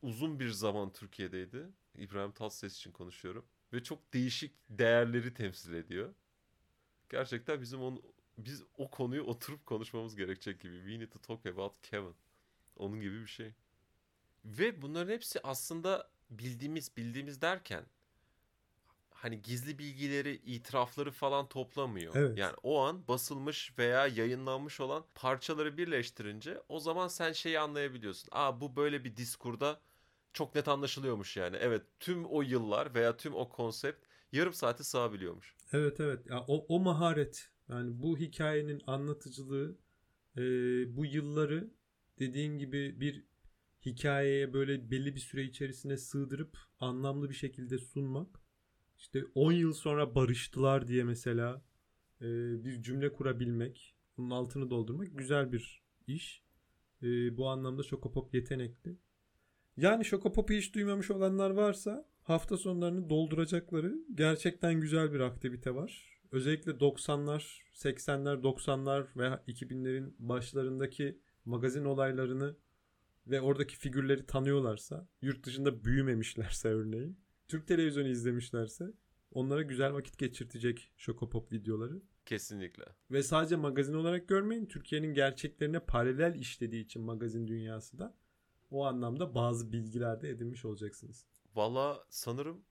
uzun 0.02 0.40
bir 0.40 0.50
zaman 0.50 0.92
Türkiye'deydi. 0.92 1.68
İbrahim 1.94 2.32
Tatlıses 2.32 2.76
için 2.76 2.92
konuşuyorum. 2.92 3.44
Ve 3.72 3.82
çok 3.82 4.14
değişik 4.14 4.54
değerleri 4.70 5.34
temsil 5.34 5.74
ediyor. 5.74 6.14
Gerçekten 7.08 7.60
bizim 7.60 7.82
onu, 7.82 8.02
biz 8.38 8.62
o 8.78 8.90
konuyu 8.90 9.22
oturup 9.22 9.66
konuşmamız 9.66 10.16
gerekecek 10.16 10.60
gibi. 10.60 10.76
We 10.78 10.98
need 10.98 11.10
to 11.10 11.18
talk 11.18 11.46
about 11.46 11.82
Kevin. 11.82 12.14
Onun 12.76 13.00
gibi 13.00 13.20
bir 13.20 13.26
şey. 13.26 13.54
Ve 14.44 14.82
bunların 14.82 15.12
hepsi 15.12 15.40
aslında 15.42 16.10
bildiğimiz 16.30 16.96
bildiğimiz 16.96 17.42
derken 17.42 17.84
hani 19.10 19.42
gizli 19.42 19.78
bilgileri, 19.78 20.34
itirafları 20.34 21.10
falan 21.10 21.48
toplamıyor. 21.48 22.14
Evet. 22.16 22.38
Yani 22.38 22.54
o 22.62 22.80
an 22.80 23.08
basılmış 23.08 23.78
veya 23.78 24.06
yayınlanmış 24.06 24.80
olan 24.80 25.04
parçaları 25.14 25.78
birleştirince 25.78 26.62
o 26.68 26.80
zaman 26.80 27.08
sen 27.08 27.32
şeyi 27.32 27.60
anlayabiliyorsun. 27.60 28.28
Aa 28.32 28.60
bu 28.60 28.76
böyle 28.76 29.04
bir 29.04 29.16
diskurda 29.16 29.80
çok 30.33 30.55
net 30.55 30.69
anlaşılıyormuş 30.69 31.37
yani. 31.37 31.57
Evet 31.61 31.83
tüm 32.01 32.25
o 32.25 32.43
yıllar 32.43 32.95
veya 32.95 33.16
tüm 33.16 33.35
o 33.35 33.49
konsept 33.49 34.05
yarım 34.33 34.53
saate 34.53 34.85
sığabiliyormuş. 34.85 35.57
Evet 35.73 36.01
evet. 36.01 36.27
Ya, 36.27 36.45
o, 36.49 36.66
o 36.69 36.81
maharet 36.81 37.51
yani 37.69 38.03
bu 38.03 38.19
hikayenin 38.19 38.83
anlatıcılığı 38.87 39.77
e, 40.37 40.43
bu 40.97 41.07
yılları 41.07 41.71
dediğin 42.19 42.59
gibi 42.59 43.01
bir 43.01 43.25
hikayeye 43.87 44.53
böyle 44.53 44.90
belli 44.90 45.14
bir 45.14 45.21
süre 45.21 45.45
içerisine 45.45 45.97
sığdırıp 45.97 46.59
anlamlı 46.81 47.31
bir 47.31 47.35
şekilde 47.35 47.79
sunmak. 47.79 48.40
İşte 48.99 49.25
10 49.35 49.53
yıl 49.53 49.73
sonra 49.73 50.14
barıştılar 50.14 50.88
diye 50.88 51.05
mesela 51.05 51.62
e, 52.21 52.27
bir 52.64 52.83
cümle 52.83 53.12
kurabilmek, 53.12 53.97
bunun 54.16 54.31
altını 54.31 54.71
doldurmak 54.71 55.19
güzel 55.19 55.53
bir 55.53 55.83
iş. 56.07 56.43
E, 57.03 57.37
bu 57.37 57.49
anlamda 57.49 57.83
Şokopop 57.83 58.35
yetenekli. 58.35 58.97
Yani 59.81 60.05
Şokopop'u 60.05 60.53
hiç 60.53 60.75
duymamış 60.75 61.11
olanlar 61.11 61.51
varsa 61.51 62.05
hafta 62.23 62.57
sonlarını 62.57 63.11
dolduracakları 63.11 63.95
gerçekten 64.14 64.81
güzel 64.81 65.12
bir 65.12 65.21
aktivite 65.21 65.75
var. 65.75 66.21
Özellikle 66.33 66.73
90'lar, 66.73 67.59
80'ler, 67.75 68.43
90'lar 68.43 69.07
ve 69.16 69.53
2000'lerin 69.53 70.14
başlarındaki 70.19 71.19
magazin 71.45 71.85
olaylarını 71.85 72.57
ve 73.27 73.40
oradaki 73.40 73.77
figürleri 73.77 74.27
tanıyorlarsa, 74.27 75.09
yurt 75.23 75.47
dışında 75.47 75.85
büyümemişlerse 75.85 76.69
örneğin, 76.69 77.19
Türk 77.49 77.69
televizyonu 77.69 78.09
izlemişlerse 78.09 78.93
onlara 79.33 79.62
güzel 79.62 79.93
vakit 79.93 80.19
geçirtecek 80.19 80.93
Şokopop 80.97 81.53
videoları. 81.53 82.03
Kesinlikle. 82.27 82.85
Ve 83.11 83.23
sadece 83.23 83.57
magazin 83.57 83.95
olarak 83.95 84.29
görmeyin. 84.29 84.66
Türkiye'nin 84.66 85.14
gerçeklerine 85.14 85.81
paralel 85.81 86.35
işlediği 86.35 86.85
için 86.85 87.03
magazin 87.03 87.49
dünyası 87.49 87.99
da 87.99 88.14
o 88.70 88.85
anlamda 88.87 89.35
bazı 89.35 89.72
bilgiler 89.72 90.22
de 90.22 90.28
edinmiş 90.28 90.64
olacaksınız. 90.64 91.26
Valla 91.54 92.04
sanırım 92.11 92.64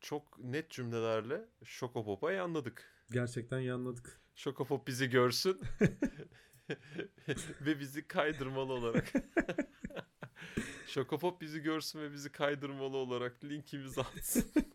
çok 0.00 0.38
net 0.38 0.70
cümlelerle 0.70 1.48
Şokopop'a 1.64 2.40
anladık. 2.40 2.92
Gerçekten 3.10 3.58
yanladık. 3.58 4.20
Şokopop 4.34 4.86
bizi 4.86 5.10
görsün 5.10 5.60
ve 7.60 7.80
bizi 7.80 8.08
kaydırmalı 8.08 8.72
olarak. 8.72 9.12
Şokopop 10.86 11.40
bizi 11.40 11.62
görsün 11.62 12.00
ve 12.00 12.12
bizi 12.12 12.32
kaydırmalı 12.32 12.96
olarak 12.96 13.44
linkimizi 13.44 14.00
atsın. 14.00 14.44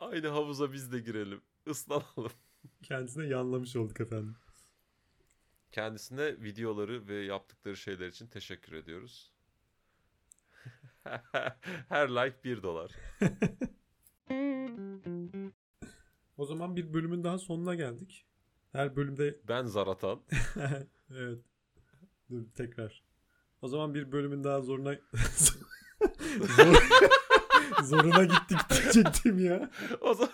Aynı 0.00 0.28
havuza 0.28 0.72
biz 0.72 0.92
de 0.92 0.98
girelim. 0.98 1.40
Islanalım. 1.66 2.32
Kendisine 2.82 3.26
yanlamış 3.26 3.76
olduk 3.76 4.00
efendim. 4.00 4.36
Kendisine 5.72 6.42
videoları 6.42 7.08
ve 7.08 7.14
yaptıkları 7.14 7.76
şeyler 7.76 8.08
için 8.08 8.26
teşekkür 8.26 8.72
ediyoruz. 8.72 9.32
Her 11.88 12.08
like 12.08 12.44
1 12.44 12.62
dolar. 12.62 12.92
O 16.36 16.46
zaman 16.46 16.76
bir 16.76 16.94
bölümün 16.94 17.24
daha 17.24 17.38
sonuna 17.38 17.74
geldik. 17.74 18.26
Her 18.72 18.96
bölümde 18.96 19.40
Ben 19.48 19.66
Zaratan. 19.66 20.22
evet. 21.10 21.38
Dur 22.30 22.42
tekrar. 22.54 23.04
O 23.62 23.68
zaman 23.68 23.94
bir 23.94 24.12
bölümün 24.12 24.44
daha 24.44 24.60
zoruna 24.60 24.96
Zor... 26.40 26.82
zoruna 27.82 28.24
gittik 28.24 28.58
diyecektim 28.70 29.38
ya. 29.38 29.70
O 30.00 30.14
zaman, 30.14 30.32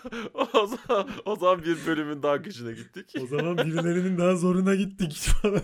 o 0.53 0.67
zaman, 0.67 1.09
o 1.25 1.35
zaman 1.35 1.63
bir 1.63 1.85
bölümün 1.87 2.23
daha 2.23 2.37
gücüne 2.37 2.71
gittik. 2.73 3.13
O 3.23 3.27
zaman 3.27 3.57
birilerinin 3.57 4.17
daha 4.17 4.35
zoruna 4.35 4.75
gittik 4.75 5.13
falan. 5.41 5.61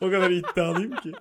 o 0.00 0.10
kadar 0.10 0.30
iddialıyım 0.30 0.96
ki. 0.96 1.12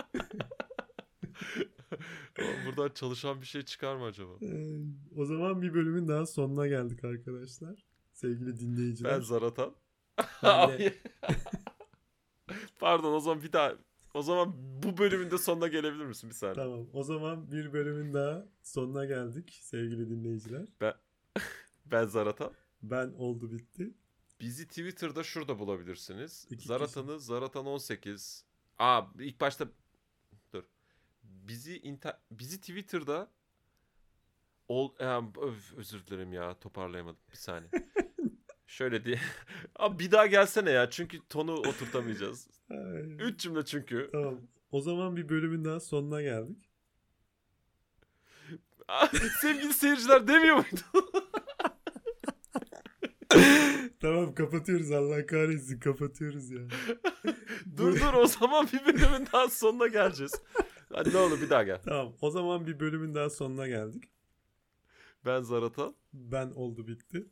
Buradan 2.66 2.90
çalışan 2.90 3.42
bir 3.42 3.46
şey 3.46 3.62
çıkar 3.62 3.96
mı 3.96 4.06
acaba? 4.06 4.32
Ee, 4.42 4.80
o 5.16 5.26
zaman 5.26 5.62
bir 5.62 5.74
bölümün 5.74 6.08
daha 6.08 6.26
sonuna 6.26 6.68
geldik 6.68 7.04
arkadaşlar. 7.04 7.86
Sevgili 8.14 8.60
dinleyiciler. 8.60 9.12
Ben 9.12 9.20
Zaratan. 9.20 9.76
Pardon 12.80 13.14
o 13.14 13.20
zaman 13.20 13.44
bir 13.44 13.54
daha 13.54 13.74
o 14.14 14.22
zaman 14.22 14.54
bu 14.84 14.98
bölümün 14.98 15.32
de 15.32 15.38
sonuna 15.38 15.68
gelebilir 15.68 16.06
misin 16.06 16.30
bir 16.30 16.36
saniye? 16.36 16.56
Tamam. 16.56 16.88
O 16.94 17.04
zaman 17.04 17.52
bir 17.52 17.74
bölümün 17.74 18.14
daha 18.14 18.46
sonuna 18.64 19.06
geldik 19.06 19.60
sevgili 19.62 20.10
dinleyiciler. 20.10 20.68
Ben 21.86 22.06
Zaratan. 22.08 22.52
Ben 22.84 23.08
oldu 23.08 23.52
bitti. 23.52 23.94
Bizi 24.40 24.68
Twitter'da 24.68 25.24
şurada 25.24 25.60
bulabilirsiniz. 25.60 26.48
İki 26.50 26.68
Zaratan'ı 26.68 27.12
Zaratan18. 27.12 28.44
Aa 28.80 29.02
ilk 29.20 29.42
başta 29.42 29.68
dur. 30.54 30.64
Bizi 31.24 31.78
inter... 31.78 32.18
bizi 32.32 32.60
Twitter'da 32.60 33.32
ol 34.68 34.96
e, 35.00 35.06
öf, 35.42 35.74
özür 35.74 36.08
dilerim 36.08 36.34
ya 36.34 36.60
toparlayamadım 36.60 37.20
bir 37.32 37.38
saniye. 37.38 37.72
Şöyle 38.72 39.06
diye. 39.06 39.20
Abi 39.76 40.00
bir 40.00 40.12
daha 40.12 40.28
gelsene 40.28 40.72
ya 40.72 40.90
çünkü 40.90 41.20
tonu 41.30 41.54
oturtamayacağız. 41.54 42.48
Ay, 42.70 43.02
Üç 43.20 43.40
cümle 43.40 43.66
çünkü. 43.66 44.10
Tamam. 44.12 44.42
O 44.72 44.82
zaman 44.82 45.16
bir 45.16 45.30
bölümün 45.30 45.66
daha 45.66 45.80
sonuna 45.80 46.22
geldik. 46.22 46.70
Sevgili 49.42 49.74
seyirciler 49.74 50.28
demiyor 50.28 50.56
muydu? 50.56 51.12
tamam 54.00 54.36
kapatıyoruz 54.36 54.92
Allah 54.92 55.26
kahretsin 55.26 55.80
kapatıyoruz 55.80 56.52
ya. 56.52 56.62
dur 57.78 58.00
dur 58.00 58.14
o 58.14 58.28
zaman 58.28 58.68
bir 58.74 58.86
bölümün 58.86 59.28
daha 59.34 59.50
sonuna 59.50 59.88
geleceğiz. 59.88 60.32
Hadi 60.94 61.14
ne 61.14 61.18
olur 61.18 61.42
bir 61.42 61.50
daha 61.50 61.64
gel. 61.64 61.82
Tamam 61.86 62.14
o 62.22 62.30
zaman 62.32 62.68
bir 62.68 62.80
bölümün 62.80 63.16
daha 63.16 63.30
sonuna 63.30 63.68
geldik. 63.68 64.04
Ben 65.26 65.42
Zaratan. 65.42 65.96
Ben 66.14 66.52
oldu 66.52 66.88
bitti. 66.88 67.28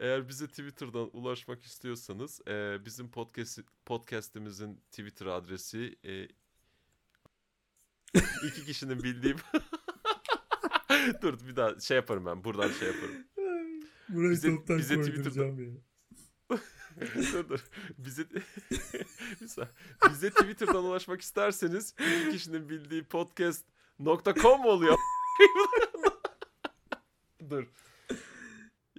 Eğer 0.00 0.28
bize 0.28 0.46
Twitter'dan 0.46 1.16
ulaşmak 1.16 1.64
istiyorsanız 1.64 2.40
e, 2.48 2.84
bizim 2.84 3.10
podcast 3.10 3.58
podcast'imizin 3.86 4.76
Twitter 4.90 5.26
adresi 5.26 5.96
e, 6.04 6.28
iki 8.46 8.64
kişinin 8.64 9.02
bildiğim 9.02 9.36
Dur 11.22 11.38
bir 11.48 11.56
daha 11.56 11.80
şey 11.80 11.96
yaparım 11.96 12.26
ben 12.26 12.44
buradan 12.44 12.70
şey 12.70 12.88
yaparım. 12.88 13.26
Burayı 14.08 14.32
Bize- 14.32 14.56
toptan 14.56 14.78
bize 14.78 14.94
ya. 14.94 15.02
dur 17.32 17.48
dur. 17.48 17.64
Bize 17.98 18.26
bize 20.10 20.30
Twitter'dan 20.30 20.84
ulaşmak 20.84 21.20
isterseniz 21.20 21.94
iki 22.00 22.30
kişinin 22.30 22.68
bildiği 22.68 23.04
podcast.com 23.04 24.64
oluyor? 24.64 24.98
dur. 27.50 27.64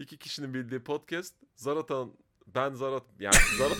İki 0.01 0.17
kişinin 0.17 0.53
bildiği 0.53 0.83
podcast 0.83 1.35
Zaratan 1.55 2.13
ben 2.47 2.73
Zarat 2.73 3.03
yani 3.19 3.35
Zarat 3.57 3.77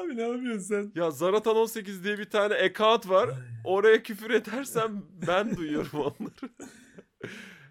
Abi 0.00 0.16
ne 0.16 0.22
yapıyorsun 0.22 0.62
sen? 0.62 0.92
ya 0.94 1.10
Zaratan 1.10 1.56
18 1.56 2.04
diye 2.04 2.18
bir 2.18 2.30
tane 2.30 2.54
account 2.54 3.08
var. 3.08 3.30
Oraya 3.64 4.02
küfür 4.02 4.30
edersem 4.30 5.02
ben 5.26 5.56
duyuyorum 5.56 5.90
onları. 6.00 6.50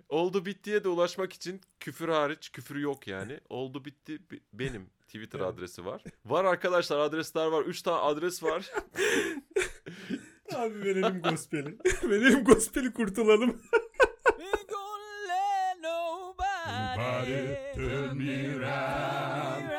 Oldu 0.09 0.45
bittiye 0.45 0.83
de 0.83 0.87
ulaşmak 0.89 1.33
için 1.33 1.61
küfür 1.79 2.09
hariç 2.09 2.51
küfür 2.51 2.75
yok 2.75 3.07
yani. 3.07 3.39
Oldu 3.49 3.85
bitti 3.85 4.29
bi- 4.31 4.41
benim 4.53 4.89
Twitter 5.07 5.39
adresi 5.39 5.85
var. 5.85 6.03
Var 6.25 6.45
arkadaşlar 6.45 6.99
adresler 6.99 7.45
var. 7.47 7.63
3 7.63 7.81
tane 7.81 7.97
adres 7.97 8.43
var. 8.43 8.71
Abi 10.55 10.83
verelim 10.83 11.21
gospeli. 11.21 11.77
verelim 12.03 12.43
gospeli 12.43 12.93
kurtulalım. 12.93 13.61
Nobody 15.83 17.55
turn 17.75 18.17
me 18.17 18.55
around. 18.55 19.74